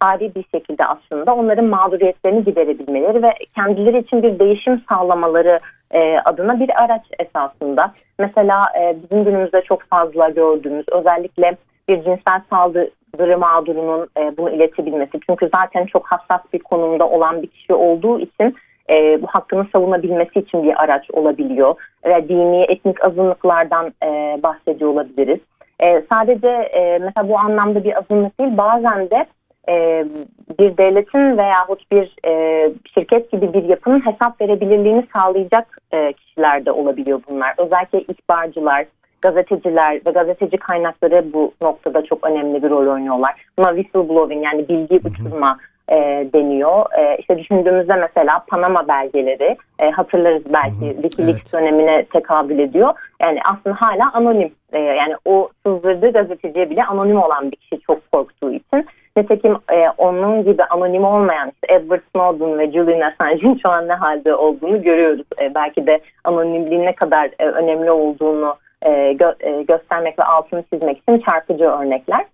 ari 0.00 0.34
bir 0.34 0.44
şekilde 0.54 0.86
aslında 0.86 1.34
onların 1.34 1.64
mağduriyetlerini 1.64 2.44
giderebilmeleri 2.44 3.22
ve 3.22 3.34
kendileri 3.54 3.98
için 3.98 4.22
bir 4.22 4.38
değişim 4.38 4.82
sağlamaları 4.88 5.60
e, 5.90 6.18
adına 6.18 6.60
bir 6.60 6.82
araç 6.84 7.02
esasında. 7.18 7.94
Mesela 8.18 8.66
e, 8.80 8.96
bizim 9.02 9.24
günümüzde 9.24 9.62
çok 9.62 9.82
fazla 9.82 10.28
gördüğümüz 10.28 10.84
özellikle 10.92 11.56
bir 11.88 11.96
cinsel 11.96 12.40
saldırı 12.50 12.90
mağdurunun 13.18 14.08
e, 14.18 14.36
bunu 14.36 14.50
iletebilmesi. 14.50 15.20
Çünkü 15.26 15.50
zaten 15.54 15.86
çok 15.86 16.06
hassas 16.06 16.40
bir 16.52 16.58
konumda 16.58 17.08
olan 17.08 17.42
bir 17.42 17.46
kişi 17.46 17.74
olduğu 17.74 18.20
için 18.20 18.56
e, 18.90 19.22
bu 19.22 19.26
hakkını 19.26 19.66
savunabilmesi 19.72 20.38
için 20.38 20.62
bir 20.62 20.82
araç 20.82 21.10
olabiliyor. 21.10 21.74
Ve 22.04 22.28
dini, 22.28 22.62
etnik 22.62 23.04
azınlıklardan 23.04 23.92
e, 24.04 24.38
bahsediyor 24.42 24.90
olabiliriz. 24.90 25.38
E, 25.80 26.02
sadece 26.12 26.48
e, 26.48 26.98
mesela 26.98 27.28
bu 27.28 27.38
anlamda 27.38 27.84
bir 27.84 27.98
azınlık 27.98 28.40
değil 28.40 28.56
bazen 28.56 29.10
de 29.10 29.26
e, 29.68 30.04
bir 30.58 30.76
devletin 30.76 31.38
veyahut 31.38 31.90
bir 31.92 32.16
e, 32.26 32.72
şirket 32.94 33.32
gibi 33.32 33.52
bir 33.52 33.64
yapının 33.64 34.06
hesap 34.06 34.40
verebilirliğini 34.40 35.06
sağlayacak 35.12 35.78
e, 35.92 36.12
kişiler 36.12 36.66
de 36.66 36.72
olabiliyor 36.72 37.20
bunlar. 37.28 37.54
Özellikle 37.58 38.00
ihbarcılar, 38.00 38.86
gazeteciler 39.22 40.00
ve 40.06 40.10
gazeteci 40.10 40.56
kaynakları 40.56 41.32
bu 41.32 41.52
noktada 41.62 42.04
çok 42.04 42.26
önemli 42.26 42.62
bir 42.62 42.70
rol 42.70 42.86
oynuyorlar. 42.86 43.46
Buna 43.58 43.68
whistleblowing 43.68 44.44
yani 44.44 44.68
bilgi 44.68 45.00
uçurma 45.08 45.58
e, 45.88 46.28
deniyor. 46.34 46.86
E, 46.98 47.16
işte 47.18 47.38
düşündüğümüzde 47.38 47.96
mesela 47.96 48.44
Panama 48.48 48.88
belgeleri 48.88 49.56
e, 49.78 49.90
hatırlarız 49.90 50.42
belki 50.52 51.02
Wikileaks 51.02 51.42
evet. 51.42 51.52
dönemine 51.52 52.04
tekabül 52.04 52.58
ediyor. 52.58 52.92
Yani 53.20 53.40
aslında 53.44 53.76
hala 53.80 54.12
anonim. 54.12 54.52
E, 54.72 54.78
yani 54.78 55.14
o 55.24 55.48
sızdırdığı 55.66 56.12
gazeteciye 56.12 56.70
bile 56.70 56.84
anonim 56.84 57.22
olan 57.22 57.50
bir 57.50 57.56
kişi 57.56 57.80
çok 57.80 58.12
korktuğu 58.12 58.52
için. 58.52 58.86
Nitekim 59.16 59.56
e, 59.72 59.88
onun 59.98 60.44
gibi 60.44 60.64
anonim 60.64 61.04
olmayan 61.04 61.52
işte 61.54 61.74
Edward 61.74 62.00
Snowden 62.12 62.58
ve 62.58 62.72
Julian 62.72 63.00
Assange'in 63.00 63.58
şu 63.62 63.68
an 63.68 63.88
ne 63.88 63.92
halde 63.92 64.34
olduğunu 64.34 64.82
görüyoruz. 64.82 65.26
E, 65.40 65.54
belki 65.54 65.86
de 65.86 66.00
anonimliğin 66.24 66.82
ne 66.82 66.94
kadar 66.94 67.30
e, 67.38 67.46
önemli 67.46 67.90
olduğunu 67.90 68.54
e, 68.84 69.12
gö 69.12 69.32
e, 69.40 69.62
göstermek 69.62 70.18
ve 70.18 70.24
altını 70.24 70.64
çizmek 70.72 70.98
için 70.98 71.18
çarpıcı 71.18 71.64
örnekler. 71.64 72.24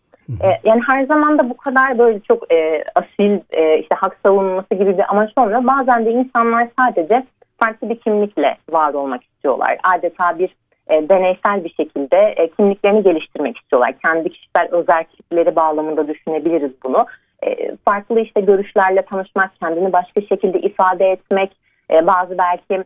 E, 0.42 0.60
yani 0.64 0.80
her 0.86 1.04
zaman 1.06 1.38
da 1.38 1.50
bu 1.50 1.56
kadar 1.56 1.98
böyle 1.98 2.20
çok 2.20 2.52
e, 2.52 2.84
asil 2.94 3.38
e, 3.50 3.78
işte 3.78 3.94
hak 3.94 4.16
savunması 4.24 4.74
gibi 4.74 4.98
bir 4.98 5.10
amaç 5.10 5.30
olmuyor. 5.36 5.66
Bazen 5.66 6.06
de 6.06 6.10
insanlar 6.10 6.68
sadece 6.78 7.26
farklı 7.58 7.90
bir 7.90 8.00
kimlikle 8.00 8.56
var 8.70 8.94
olmak 8.94 9.24
istiyorlar. 9.24 9.78
Adeta 9.82 10.38
bir 10.38 10.54
e, 10.88 11.08
deneysel 11.08 11.64
bir 11.64 11.74
şekilde 11.74 12.16
e, 12.16 12.50
kimliklerini 12.50 13.02
geliştirmek 13.02 13.56
istiyorlar. 13.56 13.94
Kendi 14.02 14.30
kişisel 14.30 14.68
özellikleri 14.70 15.56
bağlamında 15.56 16.08
düşünebiliriz 16.08 16.72
bunu. 16.84 17.06
E, 17.42 17.76
farklı 17.84 18.20
işte 18.20 18.40
görüşlerle 18.40 19.02
tanışmak, 19.02 19.50
kendini 19.60 19.92
başka 19.92 20.20
şekilde 20.20 20.60
ifade 20.60 21.10
etmek, 21.10 21.56
e, 21.90 22.06
bazı 22.06 22.38
belki 22.38 22.84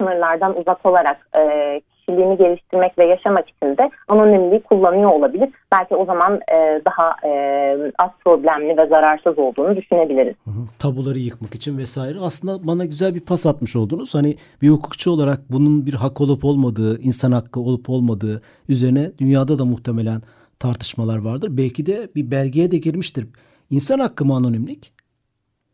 sınırlardan 0.00 0.58
uzak 0.58 0.86
olarak 0.86 1.28
e, 1.36 1.80
kişiliğini 2.10 2.36
geliştirmek 2.36 2.98
ve 2.98 3.04
yaşamak 3.04 3.48
için 3.48 3.76
de 3.76 3.90
anonimliği 4.08 4.60
kullanıyor 4.60 5.10
olabilir. 5.10 5.48
Belki 5.72 5.94
o 5.94 6.04
zaman 6.04 6.40
e, 6.52 6.82
daha 6.84 7.16
e, 7.24 7.92
az 7.98 8.10
problemli 8.24 8.76
ve 8.76 8.86
zararsız 8.86 9.38
olduğunu 9.38 9.76
düşünebiliriz. 9.76 10.34
Hı 10.44 10.50
hı. 10.50 10.64
Tabuları 10.78 11.18
yıkmak 11.18 11.54
için 11.54 11.78
vesaire. 11.78 12.18
Aslında 12.22 12.66
bana 12.66 12.84
güzel 12.84 13.14
bir 13.14 13.20
pas 13.20 13.46
atmış 13.46 13.76
oldunuz. 13.76 14.14
Hani 14.14 14.34
bir 14.62 14.68
hukukçu 14.68 15.10
olarak 15.10 15.40
bunun 15.50 15.86
bir 15.86 15.94
hak 15.94 16.20
olup 16.20 16.44
olmadığı, 16.44 17.00
insan 17.00 17.32
hakkı 17.32 17.60
olup 17.60 17.90
olmadığı 17.90 18.42
üzerine 18.68 19.10
dünyada 19.18 19.58
da 19.58 19.64
muhtemelen 19.64 20.20
tartışmalar 20.58 21.18
vardır. 21.18 21.48
Belki 21.52 21.86
de 21.86 22.08
bir 22.16 22.30
belgeye 22.30 22.70
de 22.70 22.78
girmiştir. 22.78 23.26
İnsan 23.70 23.98
hakkı 23.98 24.24
mı 24.24 24.34
anonimlik? 24.34 24.92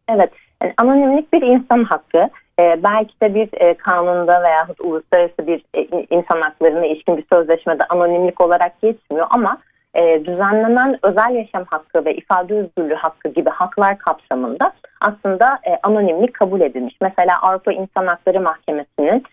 Evet. 0.08 0.30
Yani 0.62 0.74
anonimlik 0.76 1.32
bir 1.32 1.42
insan 1.42 1.84
hakkı. 1.84 2.28
E, 2.60 2.82
belki 2.82 3.20
de 3.22 3.34
bir 3.34 3.48
e, 3.60 3.74
kanunda 3.74 4.42
veya 4.42 4.66
uluslararası 4.78 5.46
bir 5.46 5.64
e, 5.74 6.06
insan 6.10 6.40
haklarına 6.40 6.86
ilişkin 6.86 7.16
bir 7.16 7.24
sözleşmede 7.32 7.84
anonimlik 7.84 8.40
olarak 8.40 8.80
geçmiyor 8.82 9.26
ama 9.30 9.58
e, 9.94 10.24
düzenlenen 10.24 10.98
özel 11.02 11.34
yaşam 11.34 11.64
hakkı 11.64 12.04
ve 12.04 12.14
ifade 12.14 12.54
özgürlüğü 12.54 12.94
hakkı 12.94 13.28
gibi 13.28 13.50
haklar 13.50 13.98
kapsamında 13.98 14.72
aslında 15.00 15.58
e, 15.64 15.78
anonimlik 15.82 16.34
kabul 16.34 16.60
edilmiş. 16.60 16.96
Mesela 17.00 17.42
Avrupa 17.42 17.72
İnsan 17.72 18.06
Hakları 18.06 18.40
Mahkemesi'nin 18.40 19.24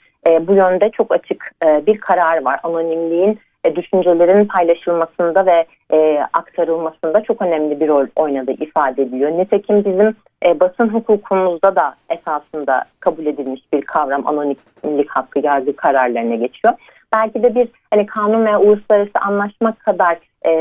bu 0.48 0.53
yönde 0.53 0.89
çok 0.89 1.12
açık 1.12 1.51
bir 1.63 1.98
karar 1.98 2.46
var. 2.46 2.60
Anonimliğin 2.63 3.39
e, 3.63 3.75
düşüncelerin 3.75 4.46
paylaşılmasında 4.46 5.46
ve 5.46 5.65
e, 5.93 6.20
aktarılmasında 6.34 7.24
çok 7.24 7.41
önemli 7.41 7.79
bir 7.79 7.88
rol 7.88 8.08
oynadığı 8.15 8.51
ifade 8.51 9.01
ediliyor. 9.01 9.32
Nitekim 9.32 9.86
bizim 9.86 10.15
e, 10.46 10.60
basın 10.60 10.89
hukukumuzda 10.89 11.75
da 11.75 11.96
esasında 12.10 12.86
kabul 13.00 13.25
edilmiş 13.25 13.62
bir 13.74 13.82
kavram 13.82 14.27
anonimlik 14.27 15.10
hakkı 15.10 15.39
yargı 15.39 15.75
kararlarına 15.75 16.36
geçiyor. 16.36 16.74
Belki 17.13 17.43
de 17.43 17.55
bir 17.55 17.67
hani 17.91 18.05
kanun 18.05 18.46
veya 18.46 18.60
uluslararası 18.60 19.20
anlaşma 19.22 19.74
kadar 19.75 20.17
e, 20.46 20.51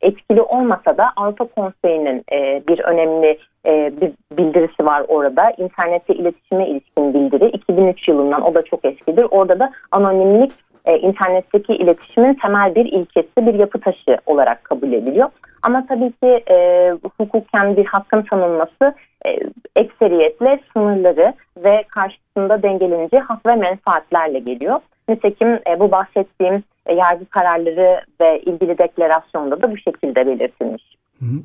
etkili 0.00 0.42
olmasa 0.42 0.98
da 0.98 1.12
Avrupa 1.16 1.44
Konseyi'nin 1.44 2.24
e, 2.32 2.62
bir 2.68 2.78
önemli 2.78 3.38
e, 3.66 3.92
bir 4.00 4.12
bildirisi 4.38 4.86
var 4.86 5.04
orada. 5.08 5.52
İnternette 5.56 6.14
iletişime 6.14 6.68
ilişkin 6.68 7.14
bildiri 7.14 7.46
2003 7.46 8.08
yılından 8.08 8.42
o 8.42 8.54
da 8.54 8.62
çok 8.62 8.84
eskidir. 8.84 9.26
Orada 9.30 9.58
da 9.58 9.72
anonimlik 9.90 10.52
e, 10.84 10.98
internetteki 10.98 11.72
iletişimin 11.72 12.34
temel 12.34 12.74
bir 12.74 12.84
ilkesi, 12.84 13.36
bir 13.36 13.54
yapı 13.54 13.80
taşı 13.80 14.18
olarak 14.26 14.64
kabul 14.64 14.92
ediliyor. 14.92 15.28
Ama 15.62 15.86
tabii 15.86 16.12
ki 16.12 16.44
e, 16.50 16.90
hukuken 17.18 17.76
bir 17.76 17.84
hakkın 17.84 18.22
tanınması 18.22 18.94
e, 19.26 19.38
ekseriyetle 19.76 20.60
sınırları 20.72 21.34
ve 21.56 21.84
karşısında 21.88 22.62
dengeleneceği 22.62 23.22
hak 23.22 23.46
ve 23.46 23.54
menfaatlerle 23.54 24.38
geliyor. 24.38 24.80
Nitekim 25.08 25.48
e, 25.48 25.80
bu 25.80 25.90
bahsettiğim 25.90 26.62
e, 26.86 26.94
yargı 26.94 27.26
kararları 27.26 28.00
ve 28.20 28.40
ilgili 28.40 28.78
deklarasyonda 28.78 29.62
da 29.62 29.72
bu 29.72 29.76
şekilde 29.76 30.26
belirtilmiş. 30.26 30.94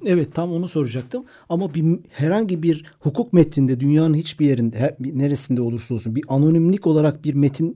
Evet 0.05 0.35
tam 0.35 0.51
onu 0.51 0.67
soracaktım 0.67 1.25
ama 1.49 1.73
bir, 1.73 1.99
herhangi 2.11 2.63
bir 2.63 2.85
hukuk 2.99 3.33
metninde 3.33 3.79
dünyanın 3.79 4.13
hiçbir 4.13 4.45
yerinde 4.45 4.77
her, 4.77 4.91
neresinde 4.99 5.61
olursa 5.61 5.95
olsun 5.95 6.15
bir 6.15 6.23
anonimlik 6.29 6.87
olarak 6.87 7.23
bir 7.23 7.33
metin 7.33 7.75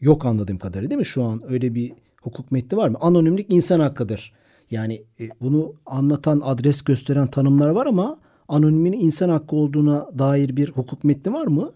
yok 0.00 0.26
anladığım 0.26 0.58
kadarıyla 0.58 0.90
değil 0.90 0.98
mi 0.98 1.06
şu 1.06 1.22
an 1.24 1.42
öyle 1.52 1.74
bir 1.74 1.92
hukuk 2.22 2.52
metni 2.52 2.78
var 2.78 2.88
mı? 2.88 2.98
Anonimlik 3.00 3.52
insan 3.52 3.80
hakkıdır. 3.80 4.32
Yani 4.70 5.02
e, 5.20 5.28
bunu 5.40 5.72
anlatan 5.86 6.40
adres 6.44 6.82
gösteren 6.82 7.26
tanımlar 7.26 7.68
var 7.68 7.86
ama 7.86 8.18
anonimin 8.48 8.92
insan 8.92 9.28
hakkı 9.28 9.56
olduğuna 9.56 10.08
dair 10.18 10.56
bir 10.56 10.68
hukuk 10.68 11.04
metni 11.04 11.32
var 11.32 11.46
mı? 11.46 11.72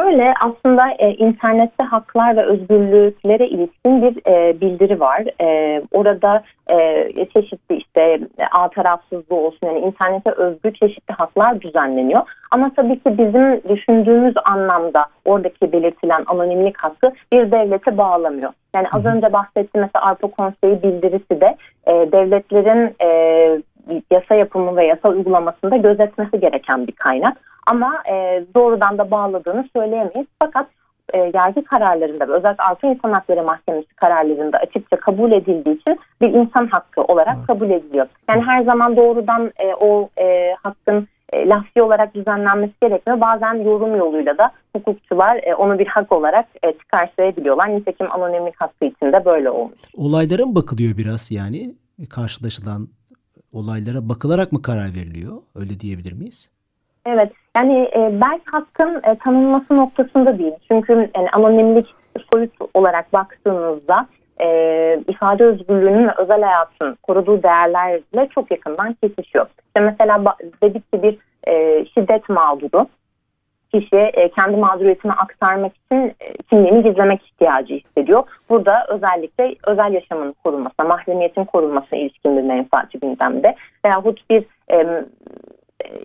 Şöyle 0.00 0.34
aslında 0.40 0.90
e, 0.98 1.14
internette 1.14 1.84
haklar 1.84 2.36
ve 2.36 2.42
özgürlüklere 2.42 3.46
ilişkin 3.46 4.02
bir 4.02 4.32
e, 4.32 4.60
bildiri 4.60 5.00
var. 5.00 5.22
E, 5.40 5.82
orada 5.92 6.42
e, 6.70 7.26
çeşitli 7.32 7.76
işte 7.76 8.20
A 8.52 8.68
tarafsızlığı 8.68 9.36
olsun 9.36 9.66
yani 9.66 9.78
internete 9.78 10.30
özgü 10.30 10.74
çeşitli 10.74 11.14
haklar 11.14 11.60
düzenleniyor. 11.60 12.20
Ama 12.50 12.70
tabii 12.76 12.98
ki 12.98 13.18
bizim 13.18 13.76
düşündüğümüz 13.76 14.34
anlamda 14.44 15.06
oradaki 15.24 15.72
belirtilen 15.72 16.24
anonimlik 16.26 16.76
hakkı 16.78 17.12
bir 17.32 17.52
devlete 17.52 17.98
bağlamıyor. 17.98 18.52
Yani 18.74 18.86
az 18.92 19.04
önce 19.04 19.32
bahsettiğim 19.32 19.86
mesela 19.86 20.06
Avrupa 20.06 20.28
Konseyi 20.28 20.82
bildirisi 20.82 21.40
de 21.40 21.56
e, 21.86 21.92
devletlerin 22.12 22.94
e, 23.02 23.08
yasa 24.10 24.34
yapımı 24.34 24.76
ve 24.76 24.86
yasa 24.86 25.08
uygulamasında 25.08 25.76
gözetmesi 25.76 26.40
gereken 26.40 26.86
bir 26.86 26.92
kaynak. 26.92 27.36
Ama 27.66 28.02
e, 28.10 28.44
doğrudan 28.54 28.98
da 28.98 29.10
bağladığını 29.10 29.68
söyleyemeyiz. 29.76 30.26
Fakat 30.38 30.66
e, 31.14 31.30
yargı 31.34 31.64
kararlarında 31.64 32.28
ve 32.28 32.32
özellikle 32.32 32.64
Avrupa 32.64 32.88
İnsan 32.88 33.12
Hakları 33.12 33.42
Mahkemesi 33.42 33.94
kararlarında 33.94 34.58
açıkça 34.58 34.96
kabul 34.96 35.32
edildiği 35.32 35.80
için 35.80 35.98
bir 36.20 36.28
insan 36.28 36.66
hakkı 36.66 37.02
olarak 37.02 37.36
evet. 37.36 37.46
kabul 37.46 37.70
ediliyor. 37.70 38.06
Yani 38.28 38.42
her 38.42 38.64
zaman 38.64 38.96
doğrudan 38.96 39.52
e, 39.58 39.74
o 39.74 40.08
e, 40.18 40.54
hakkın 40.62 41.08
e, 41.32 41.48
lafzi 41.48 41.82
olarak 41.82 42.14
düzenlenmesi 42.14 42.72
gerekmiyor. 42.82 43.20
Bazen 43.20 43.54
yorum 43.54 43.96
yoluyla 43.96 44.38
da 44.38 44.52
hukukçular 44.76 45.40
e, 45.42 45.54
onu 45.54 45.78
bir 45.78 45.86
hak 45.86 46.12
olarak 46.12 46.46
e, 46.62 46.72
çıkarsayabiliyorlar. 46.72 47.74
Nitekim 47.74 48.12
anonimlik 48.12 48.60
hakkı 48.60 48.84
için 48.84 49.12
de 49.12 49.24
böyle 49.24 49.50
olmuş. 49.50 49.78
Olaylara 49.96 50.46
mı 50.46 50.54
bakılıyor 50.54 50.96
biraz 50.96 51.30
yani? 51.30 51.74
Karşılaşılan 52.10 52.88
olaylara 53.52 54.08
bakılarak 54.08 54.52
mı 54.52 54.62
karar 54.62 54.94
veriliyor? 54.94 55.36
Öyle 55.54 55.80
diyebilir 55.80 56.12
miyiz? 56.12 56.50
Evet 57.06 57.32
yani 57.56 57.90
e, 57.96 58.20
belki 58.20 58.44
hakkın 58.44 59.00
e, 59.04 59.18
tanınması 59.18 59.76
noktasında 59.76 60.38
değil. 60.38 60.52
Çünkü 60.68 61.10
yani 61.16 61.30
anonimlik 61.30 61.86
soyut 62.32 62.52
olarak 62.74 63.12
baktığınızda 63.12 64.06
e, 64.40 64.46
ifade 65.08 65.44
özgürlüğünün 65.44 66.08
ve 66.08 66.12
özel 66.18 66.42
hayatın 66.42 66.96
koruduğu 67.02 67.42
değerlerle 67.42 68.28
çok 68.34 68.50
yakından 68.50 68.96
kesişiyor. 69.02 69.46
İşte 69.66 69.80
mesela 69.80 70.36
dedik 70.62 70.92
ki 70.92 71.02
bir 71.02 71.18
e, 71.48 71.84
şiddet 71.94 72.28
mağduru 72.28 72.86
kişi 73.72 73.96
e, 73.96 74.28
kendi 74.28 74.56
mağduriyetini 74.56 75.12
aktarmak 75.12 75.72
için 75.76 76.14
e, 76.20 76.34
kimliğini 76.50 76.82
gizlemek 76.82 77.22
ihtiyacı 77.22 77.74
hissediyor. 77.74 78.22
Burada 78.48 78.86
özellikle 78.88 79.54
özel 79.66 79.92
yaşamın 79.92 80.34
korunmasına, 80.44 80.86
mahremiyetin 80.86 81.44
korunmasına 81.44 81.98
ilişkin 81.98 82.36
bir 82.36 82.42
menfaati 82.42 82.98
gündemde. 82.98 83.54
Veyahut 83.84 84.30
bir 84.30 84.44
e, 84.72 85.04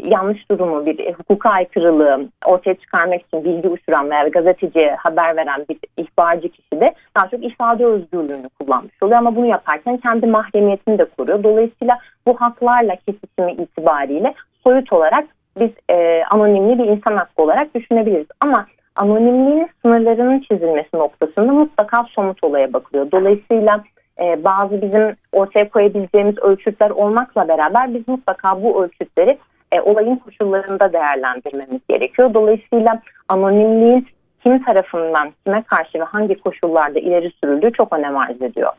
yanlış 0.04 0.49
durumu, 0.51 0.86
bir 0.86 1.13
hukuka 1.13 1.49
aykırılığı 1.49 2.30
ortaya 2.45 2.75
çıkarmak 2.75 3.21
için 3.21 3.43
bilgi 3.43 3.67
uçuran 3.67 4.10
veya 4.10 4.28
gazeteciye 4.28 4.95
haber 4.95 5.36
veren 5.36 5.65
bir 5.69 5.78
ihbarcı 5.97 6.49
kişi 6.49 6.82
de 6.82 6.93
daha 7.17 7.28
çok 7.28 7.43
ifade 7.43 7.86
özgürlüğünü 7.86 8.49
kullanmış 8.60 9.04
oluyor. 9.04 9.17
Ama 9.17 9.36
bunu 9.36 9.45
yaparken 9.45 9.97
kendi 9.97 10.28
mahremiyetini 10.28 10.97
de 10.97 11.06
koruyor. 11.06 11.43
Dolayısıyla 11.43 11.99
bu 12.28 12.41
haklarla 12.41 12.95
kesişimi 12.95 13.51
itibariyle 13.51 14.34
soyut 14.63 14.93
olarak 14.93 15.25
biz 15.59 15.69
e, 15.89 16.23
anonimli 16.29 16.79
bir 16.79 16.87
insan 16.87 17.15
hakkı 17.15 17.41
olarak 17.41 17.75
düşünebiliriz. 17.75 18.27
Ama 18.39 18.65
anonimliğin 18.95 19.67
sınırlarının 19.81 20.39
çizilmesi 20.39 20.97
noktasında 20.97 21.53
mutlaka 21.53 22.03
somut 22.03 22.43
olaya 22.43 22.73
bakılıyor. 22.73 23.11
Dolayısıyla 23.11 23.83
e, 24.19 24.43
bazı 24.43 24.81
bizim 24.81 25.15
ortaya 25.31 25.69
koyabileceğimiz 25.69 26.37
ölçütler 26.37 26.89
olmakla 26.89 27.47
beraber 27.47 27.93
biz 27.93 28.07
mutlaka 28.07 28.63
bu 28.63 28.83
ölçütleri 28.83 29.37
e, 29.71 29.81
olayın 29.81 30.15
koşullarında 30.15 30.93
değerlendirmemiz 30.93 31.81
gerekiyor. 31.89 32.33
Dolayısıyla 32.33 33.01
anonimliğin 33.29 34.07
kim 34.43 34.63
tarafından 34.63 35.33
kime 35.45 35.63
karşı 35.63 35.99
ve 35.99 36.03
hangi 36.03 36.39
koşullarda 36.39 36.99
ileri 36.99 37.31
sürüldüğü 37.43 37.71
çok 37.71 37.93
önem 37.93 38.17
arz 38.17 38.41
ediyor. 38.41 38.71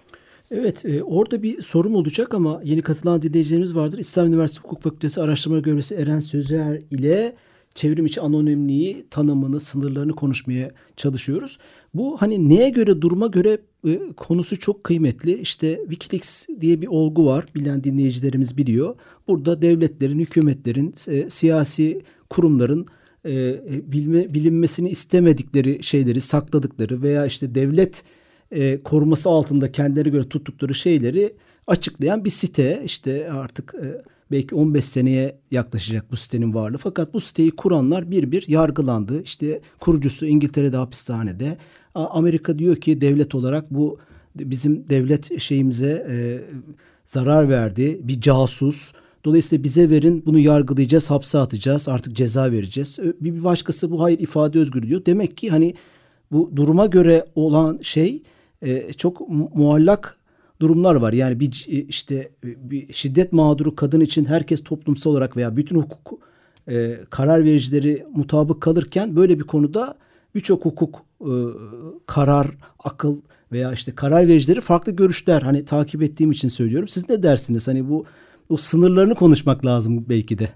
Evet 0.51 0.85
e, 0.85 1.03
orada 1.03 1.43
bir 1.43 1.63
sorum 1.63 1.95
olacak 1.95 2.35
ama 2.35 2.61
yeni 2.65 2.83
katılan 2.83 3.23
dinleyicilerimiz 3.23 3.75
vardır. 3.75 3.99
İslam 3.99 4.27
Üniversitesi 4.27 4.65
Hukuk 4.65 4.83
Fakültesi 4.83 5.21
Araştırma 5.21 5.59
Görevlisi 5.59 5.95
Eren 5.95 6.21
Sözer 6.21 6.83
ile 6.91 7.35
çevrim 7.75 8.07
içi 8.07 8.21
anonimliği, 8.21 9.07
tanımını, 9.11 9.61
sınırlarını 9.61 10.13
konuşmaya 10.13 10.71
çalışıyoruz. 10.97 11.59
Bu 11.95 12.17
hani 12.21 12.49
neye 12.49 12.69
göre, 12.69 13.01
duruma 13.01 13.27
göre 13.27 13.59
e, 13.87 14.01
konusu 14.17 14.59
çok 14.59 14.85
kıymetli. 14.85 15.39
İşte 15.39 15.81
Wikileaks 15.81 16.47
diye 16.61 16.81
bir 16.81 16.87
olgu 16.87 17.27
var. 17.27 17.47
Bilen 17.55 17.85
dinleyicilerimiz 17.85 18.57
biliyor. 18.57 18.95
Burada 19.29 19.63
devletlerin, 19.63 20.19
hükümetlerin, 20.19 20.95
e, 21.09 21.31
siyasi 21.31 22.03
kurumların 22.31 22.87
e, 23.25 23.33
e, 23.33 23.93
bilme, 23.93 24.35
bilinmesini 24.35 24.89
istemedikleri 24.91 25.83
şeyleri 25.83 26.21
sakladıkları 26.21 27.03
veya 27.03 27.27
işte 27.27 27.55
devlet 27.55 28.03
e, 28.51 28.79
koruması 28.79 29.29
altında 29.29 29.73
kendileri 29.73 30.11
göre 30.11 30.29
tuttukları 30.29 30.75
şeyleri 30.75 31.35
açıklayan 31.67 32.25
bir 32.25 32.31
site. 32.31 32.83
İşte 32.85 33.33
artık 33.33 33.75
e, 33.75 34.03
belki 34.31 34.55
15 34.55 34.85
seneye 34.85 35.39
yaklaşacak 35.51 36.11
bu 36.11 36.17
sitenin 36.17 36.55
varlığı. 36.55 36.79
Fakat 36.79 37.15
bu 37.15 37.21
siteyi 37.21 37.51
kuranlar 37.51 38.11
bir 38.11 38.33
bir 38.33 38.49
yargılandı. 38.49 39.23
İşte 39.23 39.61
kurucusu 39.81 40.27
İngiltere'de 40.27 40.77
hapishanede. 40.77 41.57
Amerika 41.95 42.59
diyor 42.59 42.77
ki 42.77 43.01
devlet 43.01 43.35
olarak 43.35 43.71
bu 43.71 43.99
bizim 44.37 44.91
devlet 44.91 45.41
şeyimize 45.41 46.07
e, 46.11 46.17
zarar 47.07 47.49
verdi. 47.49 48.01
Bir 48.03 48.21
casus. 48.21 48.93
Dolayısıyla 49.25 49.65
bize 49.65 49.91
verin 49.91 50.23
bunu 50.27 50.39
yargılayacağız, 50.39 51.11
hapse 51.11 51.39
atacağız, 51.39 51.89
artık 51.89 52.17
ceza 52.17 52.53
vereceğiz. 52.53 52.99
Bir 53.21 53.45
başkası 53.45 53.91
bu 53.91 54.03
hayır 54.03 54.19
ifade 54.19 54.59
özgürlüğü 54.59 54.89
diyor. 54.89 55.05
Demek 55.07 55.37
ki 55.37 55.51
hani 55.51 55.75
bu 56.33 56.51
duruma 56.57 56.87
göre 56.87 57.27
olan 57.35 57.79
şey 57.83 58.23
e, 58.67 58.93
çok 58.93 59.29
muallak 59.55 60.17
durumlar 60.61 60.95
var. 60.95 61.13
Yani 61.13 61.41
bir 61.41 61.67
e, 61.69 61.73
işte 61.73 62.29
bir 62.43 62.93
şiddet 62.93 63.33
mağduru 63.33 63.77
kadın 63.77 64.01
için 64.01 64.25
herkes 64.25 64.65
toplumsal 64.65 65.11
olarak 65.11 65.37
veya 65.37 65.57
bütün 65.57 65.77
hukuk 65.77 66.21
e, 66.69 66.91
karar 67.11 67.45
vericileri 67.45 68.07
mutabık 68.15 68.63
kalırken 68.63 69.17
böyle 69.17 69.39
bir 69.39 69.45
konuda 69.45 69.95
birçok 70.35 70.65
hukuk 70.65 71.03
e, 71.21 71.33
karar, 72.07 72.47
akıl 72.85 73.17
veya 73.53 73.73
işte 73.73 73.95
karar 73.95 74.29
vericileri 74.29 74.61
farklı 74.61 74.93
görüşler 74.93 75.43
hani 75.43 75.65
takip 75.65 76.03
ettiğim 76.03 76.31
için 76.31 76.49
söylüyorum. 76.49 76.89
Siz 76.89 77.11
ne 77.11 77.23
dersiniz? 77.23 77.69
Hani 77.69 77.91
bu 77.91 78.05
o 78.51 78.57
sınırlarını 78.57 79.15
konuşmak 79.15 79.67
lazım 79.67 80.05
belki 80.09 80.39
de. 80.39 80.49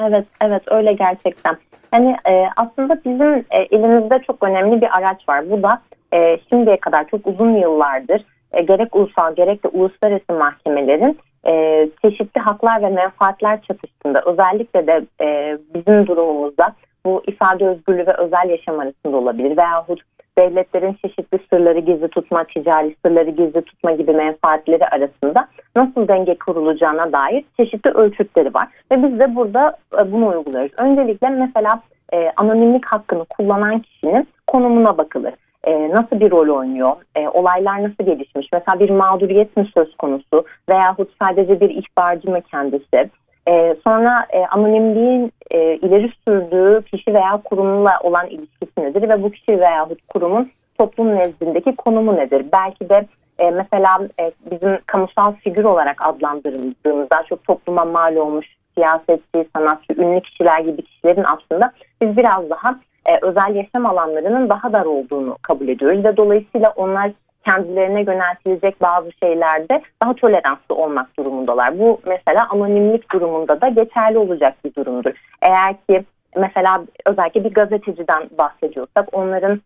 Evet, 0.00 0.26
evet 0.40 0.62
öyle 0.66 0.92
gerçekten. 0.92 1.56
Yani 1.94 2.16
e, 2.28 2.44
aslında 2.56 3.00
bizim 3.04 3.32
e, 3.32 3.58
elimizde 3.70 4.22
çok 4.26 4.42
önemli 4.42 4.80
bir 4.80 4.98
araç 4.98 5.28
var. 5.28 5.50
Bu 5.50 5.62
da 5.62 5.82
e, 6.12 6.38
şimdiye 6.48 6.76
kadar 6.76 7.08
çok 7.08 7.26
uzun 7.26 7.56
yıllardır 7.56 8.24
e, 8.52 8.62
gerek 8.62 8.96
ulusal 8.96 9.34
gerek 9.34 9.64
de 9.64 9.68
uluslararası 9.68 10.32
mahkemelerin 10.32 11.18
e, 11.46 11.88
çeşitli 12.02 12.40
haklar 12.40 12.82
ve 12.82 12.88
menfaatler 12.88 13.62
çatıştığında 13.62 14.22
özellikle 14.26 14.86
de 14.86 15.04
e, 15.20 15.58
bizim 15.74 16.06
durumumuzda 16.06 16.74
bu 17.06 17.22
ifade 17.26 17.68
özgürlüğü 17.68 18.06
ve 18.06 18.14
özel 18.14 18.48
yaşam 18.48 18.80
arasında 18.80 19.16
olabilir 19.16 19.56
veyahut 19.56 20.00
devletlerin 20.38 20.96
çeşitli 21.02 21.38
sırları 21.50 21.78
gizli 21.78 22.08
tutma, 22.08 22.44
ticari 22.44 22.96
sırları 23.04 23.30
gizli 23.30 23.62
tutma 23.62 23.92
gibi 23.92 24.12
menfaatleri 24.12 24.86
arasında 24.86 25.48
nasıl 25.76 26.08
denge 26.08 26.38
kurulacağına 26.38 27.12
dair 27.12 27.44
çeşitli 27.56 27.90
ölçütleri 27.90 28.54
var. 28.54 28.68
Ve 28.92 29.02
biz 29.02 29.18
de 29.18 29.36
burada 29.36 29.76
e, 30.00 30.12
bunu 30.12 30.28
uyguluyoruz. 30.28 30.72
Öncelikle 30.76 31.28
mesela 31.28 31.80
e, 32.12 32.32
anonimlik 32.36 32.86
hakkını 32.86 33.24
kullanan 33.24 33.80
kişinin 33.80 34.28
konumuna 34.46 34.98
bakılır. 34.98 35.34
E, 35.64 35.90
nasıl 35.90 36.20
bir 36.20 36.30
rol 36.30 36.58
oynuyor, 36.58 36.92
e, 37.16 37.28
olaylar 37.28 37.82
nasıl 37.82 38.04
gelişmiş, 38.04 38.48
mesela 38.52 38.80
bir 38.80 38.90
mağduriyet 38.90 39.56
mi 39.56 39.68
söz 39.74 39.96
konusu 39.96 40.44
veyahut 40.68 41.10
sadece 41.22 41.60
bir 41.60 41.70
ihbarcı 41.70 42.30
mı 42.30 42.40
kendisi, 42.50 43.10
e, 43.48 43.76
sonra 43.86 44.26
e, 44.30 44.46
anonimliğin 44.46 45.32
e, 45.50 45.76
ileri 45.76 46.12
sürdüğü 46.28 46.82
kişi 46.82 47.14
veya 47.14 47.40
kurumla 47.44 47.98
olan 48.02 48.26
ilişkisi 48.26 48.80
nedir 48.80 49.08
ve 49.08 49.22
bu 49.22 49.30
kişi 49.30 49.60
veya 49.60 49.88
kurumun 50.08 50.50
toplum 50.78 51.16
nezdindeki 51.16 51.76
konumu 51.76 52.16
nedir? 52.16 52.46
Belki 52.52 52.88
de 52.88 53.06
e, 53.38 53.50
mesela 53.50 54.08
e, 54.20 54.32
bizim 54.50 54.78
kamusal 54.86 55.32
figür 55.32 55.64
olarak 55.64 56.06
adlandırdığımız 56.06 57.10
daha 57.10 57.22
çok 57.22 57.44
topluma 57.44 57.84
mal 57.84 58.16
olmuş 58.16 58.46
siyasetçi, 58.74 59.48
sanatçı, 59.56 59.92
ünlü 59.92 60.20
kişiler 60.20 60.60
gibi 60.60 60.82
kişilerin 60.82 61.24
aslında 61.24 61.72
biz 62.02 62.16
biraz 62.16 62.50
daha 62.50 62.80
e, 63.06 63.18
özel 63.22 63.54
yaşam 63.54 63.86
alanlarının 63.86 64.48
daha 64.48 64.72
dar 64.72 64.84
olduğunu 64.84 65.36
kabul 65.42 65.68
ediyoruz 65.68 66.04
ve 66.04 66.16
dolayısıyla 66.16 66.72
onlar 66.76 67.12
kendilerine 67.44 68.00
yöneltilecek 68.00 68.82
bazı 68.82 69.12
şeylerde 69.12 69.82
daha 70.02 70.14
toleranslı 70.14 70.74
olmak 70.74 71.18
durumundalar. 71.18 71.78
Bu 71.78 72.00
mesela 72.06 72.48
anonimlik 72.50 73.12
durumunda 73.12 73.60
da 73.60 73.68
geçerli 73.68 74.18
olacak 74.18 74.54
bir 74.64 74.74
durumdur. 74.74 75.12
Eğer 75.42 75.74
ki 75.88 76.04
mesela 76.36 76.82
özellikle 77.06 77.44
bir 77.44 77.54
gazeteciden 77.54 78.30
bahsediyorsak 78.38 79.08
onların 79.12 79.60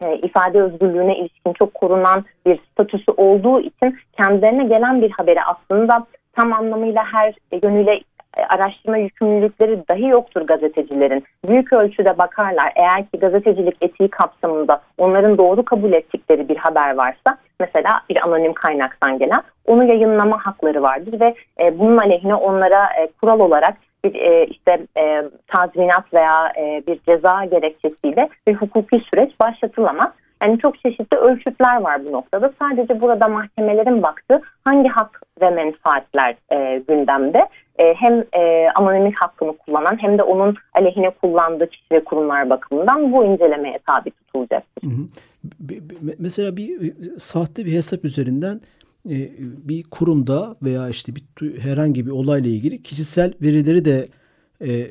e, 0.00 0.16
ifade 0.16 0.62
özgürlüğüne 0.62 1.18
ilişkin 1.18 1.52
çok 1.52 1.74
korunan 1.74 2.24
bir 2.46 2.60
statüsü 2.72 3.12
olduğu 3.16 3.60
için 3.60 3.98
kendilerine 4.16 4.64
gelen 4.64 5.02
bir 5.02 5.10
haberi 5.10 5.42
aslında 5.42 6.06
tam 6.32 6.52
anlamıyla 6.52 7.04
her 7.12 7.34
yönüyle 7.62 8.00
araştırma 8.48 8.96
yükümlülükleri 8.96 9.88
dahi 9.88 10.06
yoktur 10.06 10.42
gazetecilerin. 10.42 11.24
Büyük 11.48 11.72
ölçüde 11.72 12.18
bakarlar. 12.18 12.72
Eğer 12.76 13.06
ki 13.06 13.18
gazetecilik 13.18 13.76
etiği 13.80 14.10
kapsamında 14.10 14.80
onların 14.98 15.38
doğru 15.38 15.64
kabul 15.64 15.92
ettikleri 15.92 16.48
bir 16.48 16.56
haber 16.56 16.94
varsa 16.94 17.38
mesela 17.60 18.00
bir 18.10 18.26
anonim 18.26 18.52
kaynaktan 18.52 19.18
gelen 19.18 19.42
onu 19.66 19.84
yayınlama 19.84 20.46
hakları 20.46 20.82
vardır 20.82 21.20
ve 21.20 21.34
e, 21.60 21.78
bunun 21.78 21.96
aleyhine 21.96 22.34
onlara 22.34 22.84
e, 22.84 23.08
kural 23.20 23.40
olarak 23.40 23.76
bir 24.04 24.14
e, 24.14 24.46
işte 24.46 24.86
e, 24.96 25.22
tazminat 25.46 26.14
veya 26.14 26.52
e, 26.58 26.82
bir 26.86 26.98
ceza 27.06 27.44
gerekçesiyle 27.44 28.28
bir 28.46 28.54
hukuki 28.54 28.98
süreç 28.98 29.40
başlatılamaz. 29.40 30.10
Yani 30.42 30.58
çok 30.58 30.80
çeşitli 30.80 31.16
ölçütler 31.16 31.80
var 31.80 32.04
bu 32.04 32.12
noktada. 32.12 32.52
Sadece 32.58 33.00
burada 33.00 33.28
mahkemelerin 33.28 34.02
baktığı 34.02 34.40
hangi 34.64 34.88
hak 34.88 35.22
ve 35.40 35.50
menfaatler 35.50 36.36
e, 36.52 36.82
gündemde 36.88 37.48
e, 37.78 37.94
hem 37.94 38.24
e, 38.32 38.68
anonimlik 38.74 39.16
hakkını 39.16 39.56
kullanan 39.56 40.02
hem 40.02 40.18
de 40.18 40.22
onun 40.22 40.56
aleyhine 40.74 41.10
kullandığı 41.10 41.66
kişi 41.66 41.84
ve 41.92 42.04
kurumlar 42.04 42.50
bakımından 42.50 43.12
bu 43.12 43.24
incelemeye 43.24 43.78
tabi 43.86 44.10
tutulacaktır. 44.10 44.82
Hı 44.82 44.94
hı. 44.94 45.06
Mesela 46.18 46.56
bir 46.56 46.92
sahte 47.18 47.64
bir 47.64 47.72
hesap 47.72 48.04
üzerinden 48.04 48.60
e, 49.06 49.16
bir 49.68 49.82
kurumda 49.90 50.56
veya 50.62 50.88
işte 50.88 51.12
bir 51.16 51.58
herhangi 51.58 52.06
bir 52.06 52.10
olayla 52.10 52.50
ilgili 52.50 52.82
kişisel 52.82 53.32
verileri 53.42 53.84
de 53.84 54.08
e, 54.62 54.86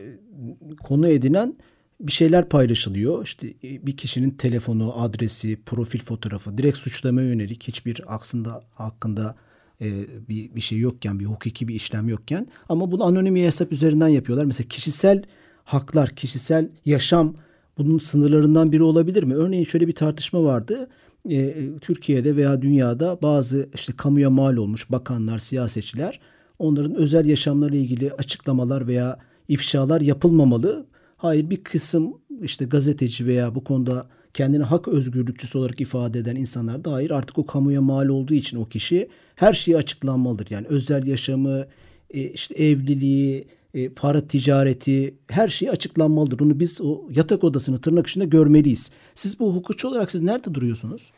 konu 0.83 1.07
edinen 1.07 1.53
bir 1.99 2.11
şeyler 2.11 2.49
paylaşılıyor. 2.49 3.23
İşte 3.25 3.47
e, 3.47 3.85
bir 3.85 3.97
kişinin 3.97 4.31
telefonu, 4.31 5.01
adresi, 5.01 5.59
profil 5.65 5.99
fotoğrafı 5.99 6.57
direkt 6.57 6.77
suçlamaya 6.77 7.27
yönelik 7.27 7.63
hiçbir 7.63 8.01
aslında 8.07 8.63
hakkında 8.73 9.35
e, 9.81 9.87
bir, 10.29 10.55
bir 10.55 10.61
şey 10.61 10.79
yokken, 10.79 11.19
bir 11.19 11.25
hukuki 11.25 11.67
bir 11.67 11.75
işlem 11.75 12.09
yokken 12.09 12.47
ama 12.69 12.91
bunu 12.91 13.03
anonim 13.03 13.35
bir 13.35 13.43
hesap 13.43 13.71
üzerinden 13.71 14.07
yapıyorlar. 14.07 14.45
Mesela 14.45 14.67
kişisel 14.67 15.23
haklar, 15.63 16.09
kişisel 16.09 16.69
yaşam 16.85 17.35
bunun 17.77 17.97
sınırlarından 17.97 18.71
biri 18.71 18.83
olabilir 18.83 19.23
mi? 19.23 19.35
Örneğin 19.35 19.65
şöyle 19.65 19.87
bir 19.87 19.95
tartışma 19.95 20.43
vardı. 20.43 20.89
E, 21.29 21.55
Türkiye'de 21.81 22.35
veya 22.35 22.61
dünyada 22.61 23.21
bazı 23.21 23.69
işte 23.75 23.93
kamuya 23.97 24.29
mal 24.29 24.57
olmuş 24.57 24.91
bakanlar, 24.91 25.39
siyasetçiler 25.39 26.19
onların 26.59 26.95
özel 26.95 27.25
yaşamlarıyla 27.25 27.79
ilgili 27.83 28.11
açıklamalar 28.13 28.87
veya 28.87 29.17
ifşalar 29.47 30.01
yapılmamalı. 30.01 30.85
Hayır 31.19 31.49
bir 31.49 31.63
kısım 31.63 32.17
işte 32.41 32.65
gazeteci 32.65 33.25
veya 33.25 33.55
bu 33.55 33.63
konuda 33.63 34.07
kendini 34.33 34.63
hak 34.63 34.87
özgürlükçüsü 34.87 35.57
olarak 35.57 35.81
ifade 35.81 36.19
eden 36.19 36.35
insanlar 36.35 36.85
da 36.85 36.93
hayır 36.93 37.11
artık 37.11 37.37
o 37.37 37.45
kamuya 37.45 37.81
mal 37.81 38.07
olduğu 38.07 38.33
için 38.33 38.57
o 38.57 38.65
kişi 38.65 39.09
her 39.35 39.53
şeyi 39.53 39.77
açıklanmalıdır. 39.77 40.47
Yani 40.49 40.67
özel 40.67 41.07
yaşamı, 41.07 41.65
e, 42.09 42.21
işte 42.21 42.55
evliliği, 42.55 43.47
e, 43.73 43.89
para 43.89 44.27
ticareti 44.27 45.15
her 45.27 45.49
şey 45.49 45.69
açıklanmalıdır. 45.69 46.39
Onu 46.39 46.59
biz 46.59 46.81
o 46.81 47.01
yatak 47.15 47.43
odasını 47.43 47.77
tırnak 47.77 48.07
içinde 48.07 48.25
görmeliyiz. 48.25 48.91
Siz 49.15 49.39
bu 49.39 49.55
hukukçu 49.55 49.87
olarak 49.87 50.11
siz 50.11 50.21
nerede 50.21 50.53
duruyorsunuz? 50.53 51.11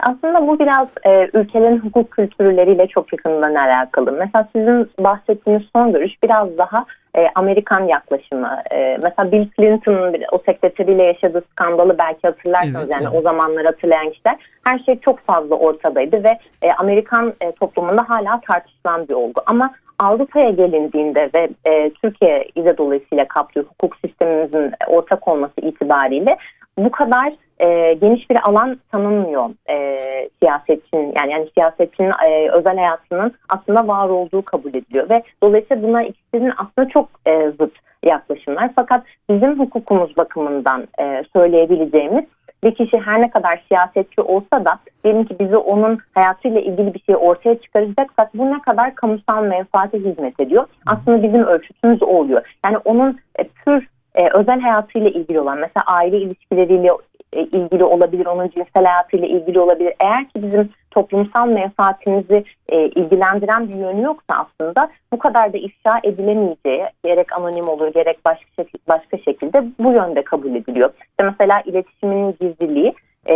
Aslında 0.00 0.46
bu 0.46 0.58
biraz 0.58 0.88
e, 1.06 1.30
ülkelerin 1.34 1.78
hukuk 1.78 2.10
kültürleriyle 2.10 2.86
çok 2.86 3.12
yakından 3.12 3.54
alakalı. 3.54 4.12
Mesela 4.12 4.48
sizin 4.56 4.90
bahsettiğiniz 4.98 5.62
son 5.76 5.92
görüş 5.92 6.12
biraz 6.22 6.58
daha 6.58 6.86
e, 7.16 7.28
Amerikan 7.34 7.80
yaklaşımı. 7.80 8.62
E, 8.70 8.98
mesela 9.02 9.32
Bill 9.32 9.48
Clinton'ın 9.56 10.14
o 10.32 10.38
sekreteriyle 10.46 11.02
yaşadığı 11.02 11.42
skandalı 11.52 11.98
belki 11.98 12.20
hatırlarsanız 12.22 12.76
evet, 12.76 12.94
yani 12.94 13.06
evet. 13.10 13.18
o 13.18 13.20
zamanlar 13.20 13.64
hatırlayan 13.64 14.10
kişiler 14.10 14.36
her 14.64 14.78
şey 14.78 15.00
çok 15.00 15.20
fazla 15.20 15.54
ortadaydı 15.54 16.24
ve 16.24 16.38
e, 16.62 16.72
Amerikan 16.72 17.32
e, 17.40 17.52
toplumunda 17.52 18.08
hala 18.08 18.40
tartışılan 18.40 19.08
bir 19.08 19.14
olgu. 19.14 19.42
Ama 19.46 19.70
Avrupa'ya 19.98 20.50
gelindiğinde 20.50 21.30
ve 21.34 21.48
e, 21.64 21.90
Türkiye 21.90 22.48
ile 22.54 22.78
dolayısıyla 22.78 23.28
kaplıyor 23.28 23.66
hukuk 23.66 23.96
sistemimizin 23.96 24.72
ortak 24.86 25.28
olması 25.28 25.60
itibariyle 25.60 26.36
bu 26.78 26.90
kadar 26.90 27.32
e, 27.58 27.94
geniş 27.94 28.30
bir 28.30 28.48
alan 28.48 28.78
tanınmıyor 28.92 29.50
e, 29.70 30.28
siyasetçinin 30.42 31.12
yani 31.16 31.32
yani 31.32 31.48
siyasetçinin 31.54 32.12
e, 32.26 32.50
özel 32.50 32.76
hayatının 32.76 33.32
aslında 33.48 33.88
var 33.88 34.08
olduğu 34.08 34.42
kabul 34.42 34.74
ediliyor 34.74 35.10
ve 35.10 35.22
dolayısıyla 35.42 35.88
buna 35.88 36.02
ikisinin 36.02 36.52
aslında 36.56 36.88
çok 36.88 37.08
e, 37.26 37.50
zıt 37.50 37.72
yaklaşımlar 38.04 38.70
fakat 38.76 39.04
bizim 39.30 39.58
hukukumuz 39.58 40.16
bakımından 40.16 40.88
e, 41.00 41.24
söyleyebileceğimiz 41.32 42.24
bir 42.64 42.74
kişi 42.74 42.98
her 42.98 43.20
ne 43.20 43.30
kadar 43.30 43.62
siyasetçi 43.68 44.20
olsa 44.20 44.64
da 44.64 44.78
diyelim 45.04 45.24
ki 45.24 45.36
bizi 45.40 45.56
onun 45.56 45.98
hayatıyla 46.14 46.60
ilgili 46.60 46.94
bir 46.94 47.00
şey 47.00 47.16
ortaya 47.16 47.60
çıkaracaksak 47.60 48.34
bu 48.34 48.50
ne 48.50 48.62
kadar 48.62 48.94
kamusal 48.94 49.44
menfaate 49.44 49.98
hizmet 49.98 50.40
ediyor. 50.40 50.66
Aslında 50.86 51.22
bizim 51.22 51.44
ölçütümüz 51.44 52.02
o 52.02 52.06
oluyor. 52.06 52.56
Yani 52.64 52.78
onun 52.78 53.18
e, 53.38 53.44
pür 53.44 53.88
e, 54.14 54.28
özel 54.28 54.60
hayatıyla 54.60 55.10
ilgili 55.10 55.40
olan 55.40 55.58
mesela 55.58 55.84
aile 55.86 56.18
ilişkileriyle 56.18 56.90
e, 57.32 57.40
ilgili 57.40 57.84
olabilir, 57.84 58.26
onun 58.26 58.48
cinsel 58.48 58.84
hayatıyla 58.84 59.26
ilgili 59.26 59.60
olabilir. 59.60 59.94
Eğer 60.00 60.24
ki 60.24 60.42
bizim 60.42 60.70
toplumsal 60.90 61.48
menfaatimizi 61.48 62.44
e, 62.68 62.86
ilgilendiren 62.86 63.68
bir 63.68 63.74
yönü 63.74 64.02
yoksa 64.02 64.34
aslında 64.34 64.90
bu 65.12 65.18
kadar 65.18 65.52
da 65.52 65.56
ifşa 65.56 66.00
edilemeyeceği 66.02 66.84
gerek 67.04 67.32
anonim 67.32 67.68
olur 67.68 67.92
gerek 67.92 68.24
başka, 68.24 68.46
şekil, 68.56 68.78
başka 68.88 69.18
şekilde 69.18 69.64
bu 69.78 69.92
yönde 69.92 70.22
kabul 70.22 70.54
ediliyor. 70.54 70.90
İşte 71.10 71.22
mesela 71.24 71.60
iletişimin 71.60 72.36
gizliliği 72.40 72.94
e, 73.28 73.34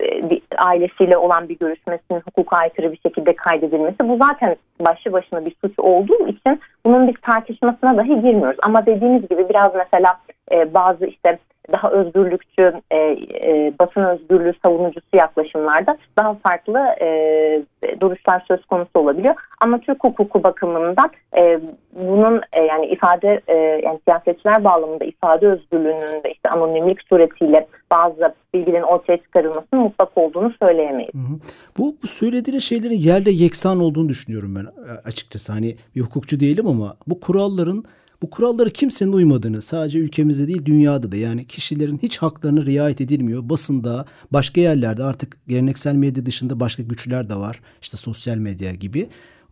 bir, 0.00 0.42
ailesiyle 0.58 1.16
olan 1.16 1.48
bir 1.48 1.58
görüşmesinin 1.58 2.20
hukuka 2.20 2.56
aykırı 2.56 2.92
bir 2.92 3.00
şekilde 3.06 3.36
kaydedilmesi 3.36 4.08
bu 4.08 4.16
zaten 4.16 4.56
başlı 4.80 5.12
başına 5.12 5.44
bir 5.46 5.56
suç 5.60 5.78
olduğu 5.78 6.28
için 6.28 6.60
bunun 6.84 7.08
bir 7.08 7.14
tartışmasına 7.14 7.96
dahi 7.96 8.20
girmiyoruz. 8.20 8.58
Ama 8.62 8.86
dediğimiz 8.86 9.28
gibi 9.28 9.48
biraz 9.48 9.74
mesela 9.74 10.16
e, 10.52 10.74
bazı 10.74 11.06
işte 11.06 11.38
daha 11.72 11.90
özgürlükçü 11.90 12.72
e, 12.90 12.96
e, 12.96 13.72
basın 13.80 14.00
özgürlüğü 14.00 14.54
savunucusu 14.62 15.16
yaklaşımlarda 15.16 15.98
daha 16.18 16.34
farklı 16.34 16.78
e, 17.00 17.62
duruşlar 18.00 18.44
söz 18.48 18.64
konusu 18.64 18.90
olabiliyor. 18.94 19.34
Ama 19.60 19.80
Türk 19.80 20.04
hukuku 20.04 20.42
bakımından 20.42 21.10
e, 21.36 21.60
bunun 21.92 22.40
e, 22.52 22.60
yani 22.60 22.86
ifade 22.86 23.40
e, 23.46 23.54
yani 23.56 24.00
siyasetçiler 24.04 24.64
bağlamında 24.64 25.04
ifade 25.04 25.48
özgürlüğünün 25.48 26.24
de 26.24 26.32
işte 26.32 26.48
anonimlik 26.48 27.02
suretiyle 27.08 27.66
bazı 27.90 28.34
bilgilerin 28.54 28.82
ortaya 28.82 29.16
çıkarılmasının 29.16 29.82
mutlak 29.82 30.18
olduğunu 30.18 30.52
söyleyemeyiz. 30.62 31.14
Hı 31.14 31.18
hı. 31.18 31.38
Bu, 31.78 31.96
bu 32.02 32.06
söylediğiniz 32.06 32.64
şeylerin 32.64 32.94
yerle 32.94 33.30
yeksan 33.30 33.80
olduğunu 33.80 34.08
düşünüyorum 34.08 34.54
ben 34.54 34.66
açıkçası. 35.04 35.52
Hani 35.52 35.76
bir 35.96 36.00
hukukçu 36.00 36.40
değilim 36.40 36.66
ama 36.66 36.96
bu 37.06 37.20
kuralların 37.20 37.84
bu 38.22 38.30
kuralları 38.30 38.70
kimsenin 38.70 39.12
uymadığını 39.12 39.62
sadece 39.62 39.98
ülkemizde 39.98 40.48
değil 40.48 40.64
dünyada 40.64 41.12
da 41.12 41.16
yani 41.16 41.46
kişilerin 41.46 41.98
hiç 42.02 42.18
haklarına 42.18 42.66
riayet 42.66 43.00
edilmiyor. 43.00 43.48
Basında 43.48 44.04
başka 44.30 44.60
yerlerde 44.60 45.04
artık 45.04 45.36
geleneksel 45.48 45.94
medya 45.94 46.26
dışında 46.26 46.60
başka 46.60 46.82
güçler 46.82 47.28
de 47.28 47.36
var. 47.36 47.60
İşte 47.82 47.96
sosyal 47.96 48.36
medya 48.36 48.74
gibi. 48.74 49.08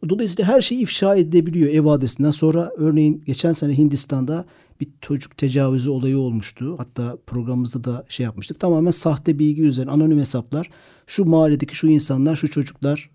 Dolayısıyla 0.08 0.52
her 0.52 0.60
şey 0.60 0.82
ifşa 0.82 1.16
edilebiliyor 1.16 1.70
ev 1.70 1.84
adresinden 1.84 2.30
sonra 2.30 2.72
örneğin 2.76 3.22
geçen 3.26 3.52
sene 3.52 3.78
Hindistan'da 3.78 4.44
bir 4.80 4.88
çocuk 5.00 5.36
tecavüzü 5.36 5.90
olayı 5.90 6.18
olmuştu. 6.18 6.74
Hatta 6.78 7.16
programımızda 7.26 7.84
da 7.84 8.04
şey 8.08 8.24
yapmıştık. 8.24 8.60
Tamamen 8.60 8.90
sahte 8.90 9.38
bilgi 9.38 9.62
üzerine 9.62 9.90
anonim 9.90 10.18
hesaplar. 10.18 10.70
Şu 11.06 11.24
mahalledeki 11.24 11.76
şu 11.76 11.86
insanlar 11.88 12.36
şu 12.36 12.50
çocuklar 12.50 13.10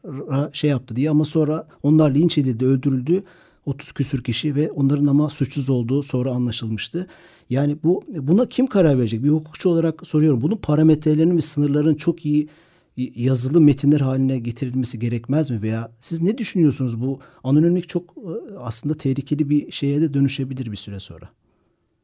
şey 0.54 0.70
yaptı 0.70 0.96
diye 0.96 1.10
ama 1.10 1.26
sonra 1.26 1.68
onlar 1.84 2.16
linç 2.16 2.38
edildi, 2.38 2.66
öldürüldü. 2.66 3.24
30 3.66 3.92
küsür 3.92 4.24
kişi 4.24 4.56
ve 4.56 4.72
onların 4.72 5.08
ama 5.08 5.30
suçsuz 5.30 5.70
olduğu 5.70 6.04
sonra 6.04 6.30
anlaşılmıştı. 6.30 7.08
Yani 7.50 7.78
bu 7.84 8.04
buna 8.08 8.46
kim 8.46 8.68
karar 8.68 8.98
verecek? 8.98 9.24
Bir 9.24 9.30
hukukçu 9.30 9.70
olarak 9.70 10.08
soruyorum. 10.08 10.42
Bunun 10.42 10.56
parametrelerinin 10.56 11.38
ve 11.38 11.42
sınırların 11.42 11.96
çok 11.96 12.26
iyi 12.26 12.50
yazılı 12.98 13.62
metinler 13.62 14.00
haline 14.00 14.40
getirilmesi 14.40 15.00
gerekmez 15.00 15.52
mi? 15.52 15.62
Veya 15.62 15.90
siz 16.00 16.22
ne 16.22 16.38
düşünüyorsunuz? 16.38 17.02
Bu 17.02 17.20
anonimlik 17.44 17.90
çok 17.90 18.04
e, 18.04 18.58
aslında 18.60 18.98
tehlikeli 18.98 19.50
bir 19.50 19.72
şeye 19.72 20.02
de 20.02 20.14
dönüşebilir 20.14 20.72
bir 20.72 20.78
süre 20.78 21.00
sonra. 21.00 21.26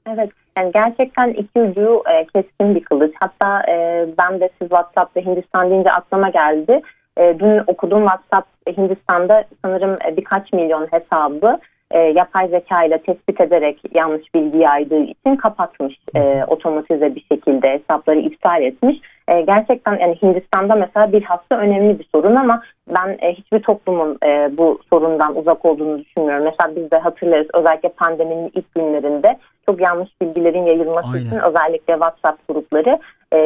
Evet, 0.08 0.30
yani 0.58 0.72
gerçekten 0.74 1.30
iki 1.30 1.60
ucu 1.60 2.04
e, 2.14 2.28
keskin 2.34 2.76
bir 2.76 2.84
kılıç. 2.84 3.14
Hatta 3.20 3.72
e, 3.72 4.08
ben 4.18 4.40
de 4.40 4.50
siz 4.62 4.70
WhatsApp'ta 4.70 5.22
Hindistan 5.22 5.70
deyince 5.70 5.92
aklıma 5.92 6.30
geldi. 6.30 6.82
E, 7.20 7.40
dün 7.40 7.62
okudum 7.68 8.08
WhatsApp 8.08 8.48
Hindistan'da 8.78 9.44
sanırım 9.66 9.98
e, 10.08 10.18
birkaç 10.18 10.54
milyon 10.54 10.88
hesabı 10.92 11.60
e, 11.92 12.00
yapay 12.00 12.48
zeka 12.48 12.84
ile 12.84 12.98
tespit 12.98 13.42
ederek 13.42 13.82
yanlış 13.94 14.34
bilgi 14.36 14.58
yaydığı 14.58 15.04
için 15.04 15.36
kapatmış 15.36 15.96
e, 16.16 16.44
otomatize 16.48 17.16
bir 17.16 17.26
şekilde 17.32 17.70
hesapları 17.70 18.20
iptal 18.20 18.62
etmiş. 18.62 18.98
E, 19.28 19.42
gerçekten 19.42 20.00
yani 20.00 20.18
Hindistan'da 20.22 20.76
mesela 20.76 21.14
bilhassa 21.14 21.56
önemli 21.58 22.00
bir 22.00 22.08
sorun 22.16 22.36
ama 22.36 22.62
ben 22.96 23.18
e, 23.22 23.34
hiçbir 23.34 23.60
toplumun 23.60 24.18
e, 24.26 24.58
bu 24.58 24.80
sorundan 24.90 25.36
uzak 25.36 25.66
olduğunu 25.66 26.00
düşünmüyorum. 26.00 26.46
Mesela 26.46 26.76
biz 26.76 26.92
de 26.92 26.98
hatırlarız 26.98 27.48
özellikle 27.54 27.90
pandeminin 27.90 28.52
ilk 28.56 28.76
günlerinde 28.76 29.38
çok 29.66 29.82
yanlış 29.82 30.10
bilgilerin 30.22 30.66
yayılması 30.66 31.08
Aynen. 31.14 31.26
için 31.26 31.40
özellikle 31.40 31.94
WhatsApp 31.94 32.48
grupları 32.48 33.00
e, 33.34 33.40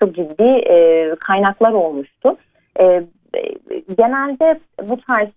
çok 0.00 0.14
ciddi 0.14 0.42
e, 0.42 1.10
kaynaklar 1.20 1.72
olmuştu. 1.72 2.36
E, 2.80 3.04
genelde 3.96 4.60
bu 4.82 5.00
tarz 5.00 5.28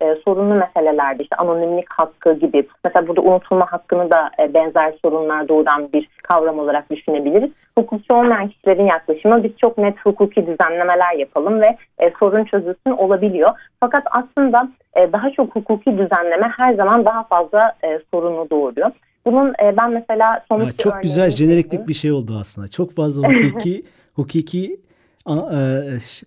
e, 0.00 0.16
sorunlu 0.24 0.54
meselelerde 0.54 1.22
işte 1.22 1.36
anonimlik 1.36 1.90
hakkı 1.90 2.32
gibi 2.32 2.68
mesela 2.84 3.08
burada 3.08 3.20
unutulma 3.20 3.72
hakkını 3.72 4.10
da 4.10 4.30
e, 4.38 4.54
benzer 4.54 4.94
sorunlar 5.02 5.48
doğuran 5.48 5.92
bir 5.92 6.08
kavram 6.22 6.58
olarak 6.58 6.90
düşünebiliriz. 6.90 7.50
Hukukçu 7.78 8.14
olmayan 8.14 8.48
kişilerin 8.48 8.86
yaklaşımı 8.86 9.44
biz 9.44 9.50
çok 9.56 9.78
net 9.78 9.94
hukuki 10.04 10.46
düzenlemeler 10.46 11.18
yapalım 11.18 11.60
ve 11.60 11.76
e, 11.98 12.12
sorun 12.18 12.44
çözülsün 12.44 12.90
olabiliyor. 12.90 13.50
Fakat 13.80 14.04
aslında 14.10 14.68
daha 15.12 15.30
çok 15.30 15.56
hukuki 15.56 15.98
düzenleme 15.98 16.48
her 16.56 16.74
zaman 16.74 17.04
daha 17.04 17.24
fazla 17.24 17.72
sorunu 18.10 18.50
doğuruyor. 18.50 18.90
Bunun 19.26 19.54
ben 19.76 19.90
mesela 19.90 20.44
ya, 20.50 20.72
Çok 20.78 21.02
güzel 21.02 21.30
jeneriklik 21.30 21.88
bir 21.88 21.94
şey 21.94 22.12
oldu 22.12 22.36
aslında. 22.40 22.68
Çok 22.68 22.92
fazla 22.92 23.28
hukuki 23.28 23.82
hukuki 24.14 24.76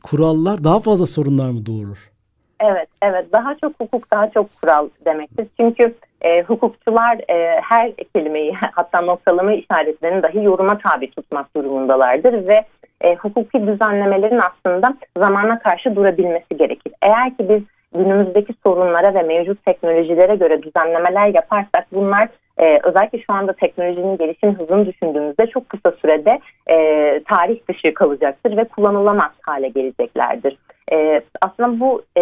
kurallar 0.03 0.63
daha 0.63 0.79
fazla 0.79 1.05
sorunlar 1.05 1.49
mı 1.49 1.65
doğurur? 1.65 2.11
Evet, 2.59 2.87
evet. 3.01 3.25
Daha 3.31 3.55
çok 3.55 3.79
hukuk, 3.79 4.11
daha 4.11 4.29
çok 4.31 4.61
kural 4.61 4.89
demektir. 5.05 5.47
Çünkü 5.59 5.95
e, 6.21 6.41
hukukçular 6.41 7.17
e, 7.29 7.61
her 7.61 7.93
kelimeyi 7.95 8.53
hatta 8.71 9.01
noktalama 9.01 9.53
işaretlerini 9.53 10.23
dahi 10.23 10.43
yoruma 10.43 10.77
tabi 10.77 11.11
tutmak 11.11 11.55
durumundalardır 11.55 12.47
ve 12.47 12.65
e, 13.01 13.15
hukuki 13.15 13.67
düzenlemelerin 13.67 14.39
aslında 14.39 14.97
zamana 15.17 15.59
karşı 15.59 15.95
durabilmesi 15.95 16.57
gerekir. 16.57 16.93
Eğer 17.01 17.37
ki 17.37 17.49
biz 17.49 17.61
günümüzdeki 17.93 18.53
sorunlara 18.63 19.13
ve 19.13 19.23
mevcut 19.23 19.65
teknolojilere 19.65 20.35
göre 20.35 20.63
düzenlemeler 20.63 21.27
yaparsak 21.27 21.87
bunlar 21.93 22.29
e, 22.57 22.79
özellikle 22.83 23.19
şu 23.19 23.33
anda 23.33 23.53
teknolojinin 23.53 24.17
gelişim 24.17 24.59
hızını 24.59 24.85
düşündüğümüzde 24.85 25.47
çok 25.47 25.69
kısa 25.69 25.91
sürede 25.91 26.39
e, 26.69 26.75
tarih 27.23 27.59
dışı 27.69 27.93
kalacaktır 27.93 28.57
ve 28.57 28.63
kullanılamaz 28.63 29.31
hale 29.41 29.69
geleceklerdir. 29.69 30.57
E, 30.91 31.21
aslında 31.41 31.79
bu 31.79 32.03
e, 32.17 32.21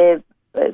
e, 0.57 0.71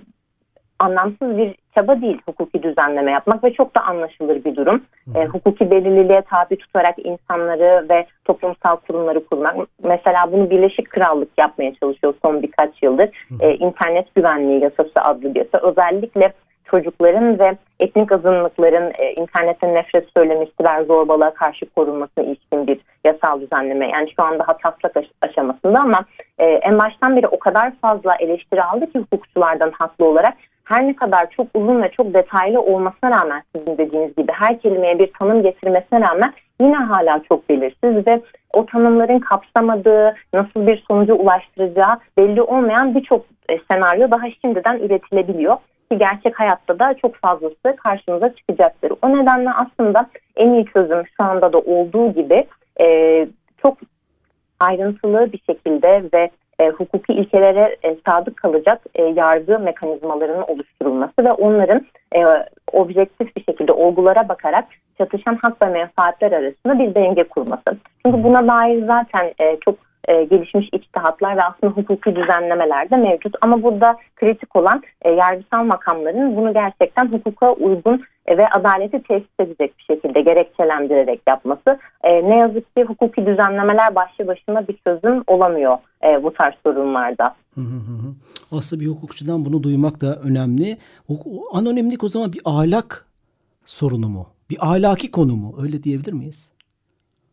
anlamsız 0.79 1.37
bir 1.37 1.55
çaba 1.75 2.01
değil 2.01 2.21
hukuki 2.25 2.63
düzenleme 2.63 3.11
yapmak 3.11 3.43
ve 3.43 3.53
çok 3.53 3.75
da 3.75 3.81
anlaşılır 3.81 4.43
bir 4.43 4.55
durum. 4.55 4.81
E, 5.15 5.25
hukuki 5.25 5.71
belirliliğe 5.71 6.21
tabi 6.21 6.57
tutarak 6.57 6.95
insanları 7.05 7.89
ve 7.89 8.05
toplumsal 8.25 8.75
kurumları 8.75 9.25
kurmak. 9.25 9.55
Mesela 9.83 10.31
bunu 10.31 10.49
Birleşik 10.49 10.89
Krallık 10.89 11.29
yapmaya 11.37 11.75
çalışıyor 11.75 12.13
son 12.21 12.41
birkaç 12.41 12.83
yıldır. 12.83 13.09
E, 13.39 13.55
İnternet 13.55 14.15
Güvenliği 14.15 14.63
Yasası 14.63 15.01
adlı 15.01 15.35
bir 15.35 15.39
yasa. 15.39 15.67
Özellikle 15.67 16.33
çocukların 16.71 17.39
ve 17.39 17.57
etnik 17.79 18.11
azınlıkların 18.11 18.91
e, 18.97 19.13
internette 19.13 19.73
nefret 19.73 20.09
söylemesi 20.17 20.51
ve 20.61 20.85
zorbalığa 20.85 21.33
karşı 21.33 21.65
korunmasına 21.65 22.23
ilişkin 22.23 22.67
bir 22.67 22.79
yasal 23.05 23.41
düzenleme. 23.41 23.89
Yani 23.89 24.09
şu 24.15 24.23
anda 24.23 24.45
taslak 24.63 25.05
aşamasında 25.21 25.79
ama 25.79 26.05
e, 26.39 26.45
en 26.45 26.79
baştan 26.79 27.15
beri 27.15 27.27
o 27.27 27.39
kadar 27.39 27.71
fazla 27.81 28.15
eleştiri 28.15 28.63
aldı 28.63 28.91
ki 28.91 28.99
hukukçulardan 28.99 29.71
haklı 29.71 30.05
olarak 30.05 30.33
her 30.63 30.87
ne 30.87 30.95
kadar 30.95 31.29
çok 31.29 31.47
uzun 31.53 31.81
ve 31.81 31.91
çok 31.91 32.13
detaylı 32.13 32.61
olmasına 32.61 33.11
rağmen 33.11 33.43
sizin 33.55 33.77
dediğiniz 33.77 34.15
gibi 34.15 34.31
her 34.31 34.59
kelimeye 34.59 34.99
bir 34.99 35.11
tanım 35.19 35.43
getirmesine 35.43 36.01
rağmen 36.01 36.33
yine 36.61 36.75
hala 36.75 37.21
çok 37.29 37.49
belirsiz 37.49 38.07
ve 38.07 38.21
o 38.53 38.65
tanımların 38.65 39.19
kapsamadığı, 39.19 40.15
nasıl 40.33 40.67
bir 40.67 40.83
sonuca 40.87 41.13
ulaştıracağı 41.13 41.99
belli 42.17 42.41
olmayan 42.41 42.95
birçok 42.95 43.25
e, 43.49 43.59
senaryo 43.71 44.11
daha 44.11 44.25
şimdiden 44.41 44.79
üretilebiliyor 44.79 45.57
ki 45.91 45.97
gerçek 45.97 46.39
hayatta 46.39 46.79
da 46.79 46.93
çok 46.93 47.15
fazlası 47.15 47.75
karşımıza 47.83 48.35
çıkacaktır. 48.35 48.91
O 49.01 49.17
nedenle 49.17 49.49
aslında 49.51 50.09
en 50.35 50.53
iyi 50.53 50.65
çözüm 50.65 51.03
şu 51.17 51.23
anda 51.23 51.53
da 51.53 51.59
olduğu 51.59 52.13
gibi 52.13 52.47
e, 52.81 53.27
çok 53.61 53.77
ayrıntılı 54.59 55.31
bir 55.31 55.41
şekilde 55.49 56.03
ve 56.13 56.29
e, 56.59 56.69
hukuki 56.69 57.13
ilkelere 57.13 57.77
e, 57.83 57.97
sadık 58.05 58.37
kalacak 58.37 58.81
e, 58.95 59.03
yargı 59.03 59.59
mekanizmalarının 59.59 60.41
oluşturulması 60.41 61.13
ve 61.25 61.31
onların 61.31 61.85
e, 62.15 62.25
objektif 62.71 63.35
bir 63.35 63.43
şekilde 63.43 63.71
olgulara 63.71 64.29
bakarak 64.29 64.65
çatışan 64.97 65.35
hak 65.35 65.61
ve 65.61 65.65
menfaatler 65.65 66.31
arasında 66.31 66.79
bir 66.79 66.95
denge 66.95 67.23
kurması. 67.23 67.77
Çünkü 68.05 68.23
buna 68.23 68.47
dair 68.47 68.85
zaten 68.85 69.33
e, 69.39 69.59
çok 69.59 69.75
e, 70.07 70.23
gelişmiş 70.23 70.69
içtihatlar 70.73 71.37
ve 71.37 71.43
aslında 71.43 71.73
hukuki 71.73 72.15
düzenlemeler 72.15 72.89
de 72.89 72.97
mevcut. 72.97 73.35
Ama 73.41 73.63
burada 73.63 73.97
kritik 74.15 74.55
olan 74.55 74.83
e, 75.01 75.11
yargısal 75.11 75.63
makamların 75.63 76.35
bunu 76.35 76.53
gerçekten 76.53 77.11
hukuka 77.11 77.53
uygun 77.53 78.01
e, 78.25 78.37
ve 78.37 78.49
adaleti 78.49 79.03
tesis 79.03 79.39
edecek 79.39 79.77
bir 79.77 79.83
şekilde 79.83 80.21
gerekçelendirerek 80.21 81.21
yapması. 81.27 81.79
E, 82.03 82.29
ne 82.29 82.37
yazık 82.37 82.75
ki 82.75 82.83
hukuki 82.83 83.25
düzenlemeler 83.25 83.95
başlı 83.95 84.27
başına 84.27 84.67
bir 84.67 84.77
çözüm 84.87 85.23
olamıyor 85.27 85.77
e, 86.03 86.23
bu 86.23 86.33
tarz 86.33 86.53
sorunlarda. 86.63 87.35
Aslında 88.51 88.81
bir 88.81 88.87
hukukçudan 88.87 89.45
bunu 89.45 89.63
duymak 89.63 90.01
da 90.01 90.15
önemli. 90.15 90.77
Anonimlik 91.53 92.03
o 92.03 92.09
zaman 92.09 92.33
bir 92.33 92.41
ahlak 92.45 93.05
sorunu 93.65 94.09
mu? 94.09 94.27
Bir 94.49 94.57
ahlaki 94.61 95.11
konu 95.11 95.35
mu? 95.35 95.55
Öyle 95.61 95.83
diyebilir 95.83 96.13
miyiz? 96.13 96.51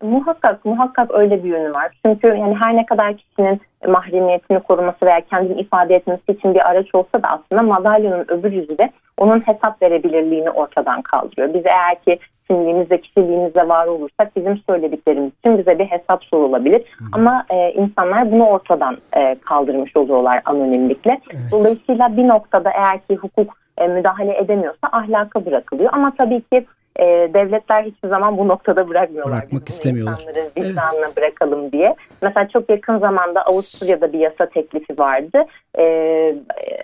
Muhakkak 0.01 0.65
muhakkak 0.65 1.11
öyle 1.13 1.43
bir 1.43 1.49
yönü 1.49 1.73
var. 1.73 1.99
Çünkü 2.05 2.27
yani 2.27 2.55
her 2.55 2.75
ne 2.75 2.85
kadar 2.85 3.13
kişinin 3.17 3.61
mahremiyetini 3.87 4.59
koruması 4.59 5.05
veya 5.05 5.21
kendini 5.21 5.59
ifade 5.59 5.95
etmesi 5.95 6.31
için 6.31 6.53
bir 6.53 6.69
araç 6.69 6.95
olsa 6.95 7.23
da 7.23 7.27
aslında 7.27 7.61
madalyonun 7.61 8.25
öbür 8.27 8.51
yüzü 8.51 8.77
de 8.77 8.89
onun 9.17 9.39
hesap 9.39 9.81
verebilirliğini 9.81 10.49
ortadan 10.49 11.01
kaldırıyor. 11.01 11.53
Biz 11.53 11.65
eğer 11.65 12.01
ki 12.01 12.19
kimliğimizde, 12.49 13.01
kişiliğimizde 13.01 13.67
var 13.67 13.87
olursak 13.87 14.35
bizim 14.35 14.57
söylediklerimiz 14.57 15.31
için 15.39 15.57
bize 15.57 15.79
bir 15.79 15.85
hesap 15.85 16.23
sorulabilir. 16.23 16.79
Hı. 16.79 17.05
Ama 17.11 17.45
e, 17.49 17.71
insanlar 17.71 18.31
bunu 18.31 18.45
ortadan 18.45 18.97
e, 19.17 19.35
kaldırmış 19.35 19.95
oluyorlar 19.97 20.41
anonimlikle. 20.45 21.21
Evet. 21.29 21.43
Dolayısıyla 21.51 22.17
bir 22.17 22.27
noktada 22.27 22.69
eğer 22.69 22.99
ki 22.99 23.15
hukuk 23.15 23.57
e, 23.77 23.87
müdahale 23.87 24.37
edemiyorsa 24.37 24.87
ahlaka 24.91 25.45
bırakılıyor. 25.45 25.89
Ama 25.93 26.13
tabii 26.17 26.41
ki 26.41 26.65
e, 26.99 27.03
devletler 27.33 27.83
hiçbir 27.83 28.09
zaman 28.09 28.37
bu 28.37 28.47
noktada 28.47 28.87
bırakmıyorlar. 28.89 29.33
Bırakmak 29.33 29.67
Bizim 29.67 29.73
istemiyorlar. 29.77 30.19
İnsanları 30.19 30.49
vicdanına 30.57 31.15
bırakalım 31.17 31.71
diye. 31.71 31.95
Mesela 32.21 32.47
çok 32.47 32.69
yakın 32.69 32.99
zamanda 32.99 33.41
Avusturya'da 33.45 34.13
bir 34.13 34.19
yasa 34.19 34.45
teklifi 34.45 34.97
vardı. 34.97 35.45
E, 35.79 36.35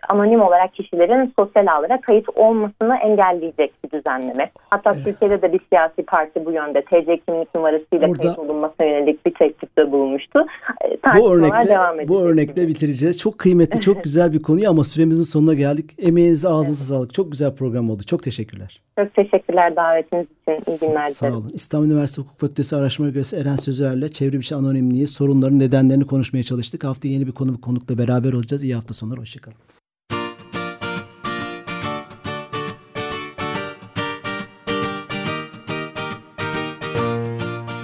anonim 0.09 0.41
olarak 0.41 0.73
kişilerin 0.73 1.33
sosyal 1.39 1.67
ağlara 1.67 2.01
kayıt 2.01 2.29
olmasını 2.35 2.95
engelleyecek 2.95 3.73
bir 3.83 3.97
düzenleme. 3.99 4.51
Hatta 4.69 4.91
Evet. 4.95 5.05
Türkiye'de 5.05 5.41
de 5.41 5.53
bir 5.53 5.59
siyasi 5.69 6.03
parti 6.03 6.45
bu 6.45 6.51
yönde 6.51 6.81
TC 6.81 7.17
kimlik 7.17 7.55
numarasıyla 7.55 8.07
Burada- 8.07 8.21
kayıt 8.21 8.39
olunmasına 8.39 8.85
yönelik 8.85 9.25
bir 9.25 9.33
teklifte 9.33 9.91
bulunmuştu. 9.91 10.45
E, 10.85 11.17
Bu 11.19 11.33
örnekle 11.35 11.67
devam 11.67 11.95
edecek 11.95 12.09
bu 12.09 12.21
örnekle 12.21 12.61
gibi. 12.61 12.67
bitireceğiz. 12.73 13.19
Çok 13.19 13.37
kıymetli, 13.37 13.81
çok 13.81 13.95
güzel 14.03 14.33
bir 14.33 14.41
konu 14.41 14.69
ama 14.69 14.83
süremizin 14.83 15.23
sonuna 15.23 15.53
geldik. 15.53 15.91
Emeğinize 16.07 16.47
ağzınıza 16.49 16.95
sağlık. 16.95 17.13
Çok 17.13 17.31
güzel 17.31 17.55
program 17.55 17.89
oldu. 17.89 18.03
Çok 18.03 18.23
teşekkürler. 18.23 18.81
Çok 18.99 19.13
teşekkürler 19.13 19.75
davetiniz 19.95 20.25
için. 20.25 20.71
İyi 20.71 20.79
günler 20.79 21.03
Sağ 21.03 21.25
dilerim. 21.25 21.41
olun. 21.41 21.51
İstanbul 21.53 21.85
Üniversitesi 21.85 22.21
Hukuk 22.21 22.39
Fakültesi 22.39 22.75
Araştırma 22.75 23.09
Görevlisi 23.09 23.35
Eren 23.35 23.55
Sözer'le 23.55 24.07
çevrim 24.09 24.39
içi 24.39 24.55
anonimliği, 24.55 25.07
sorunların 25.07 25.59
nedenlerini 25.59 26.05
konuşmaya 26.05 26.43
çalıştık. 26.43 26.83
Haftaya 26.83 27.13
yeni 27.13 27.27
bir 27.27 27.31
konu 27.31 27.53
ve 27.53 27.61
konukla 27.61 27.97
beraber 27.97 28.33
olacağız. 28.33 28.63
İyi 28.63 28.75
hafta 28.75 28.93
sonları. 28.93 29.19
Hoşçakalın. 29.19 29.57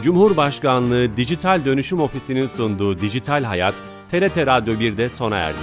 Cumhurbaşkanlığı 0.04 1.18
Dijital 1.18 1.66
Dönüşüm 1.66 2.02
Ofisi'nin 2.02 2.46
sunduğu 2.46 3.00
Dijital 3.00 3.44
Hayat, 3.44 3.74
TRT 4.12 4.38
Radyo 4.38 4.74
1'de 4.74 5.10
sona 5.10 5.38
erdi. 5.38 5.58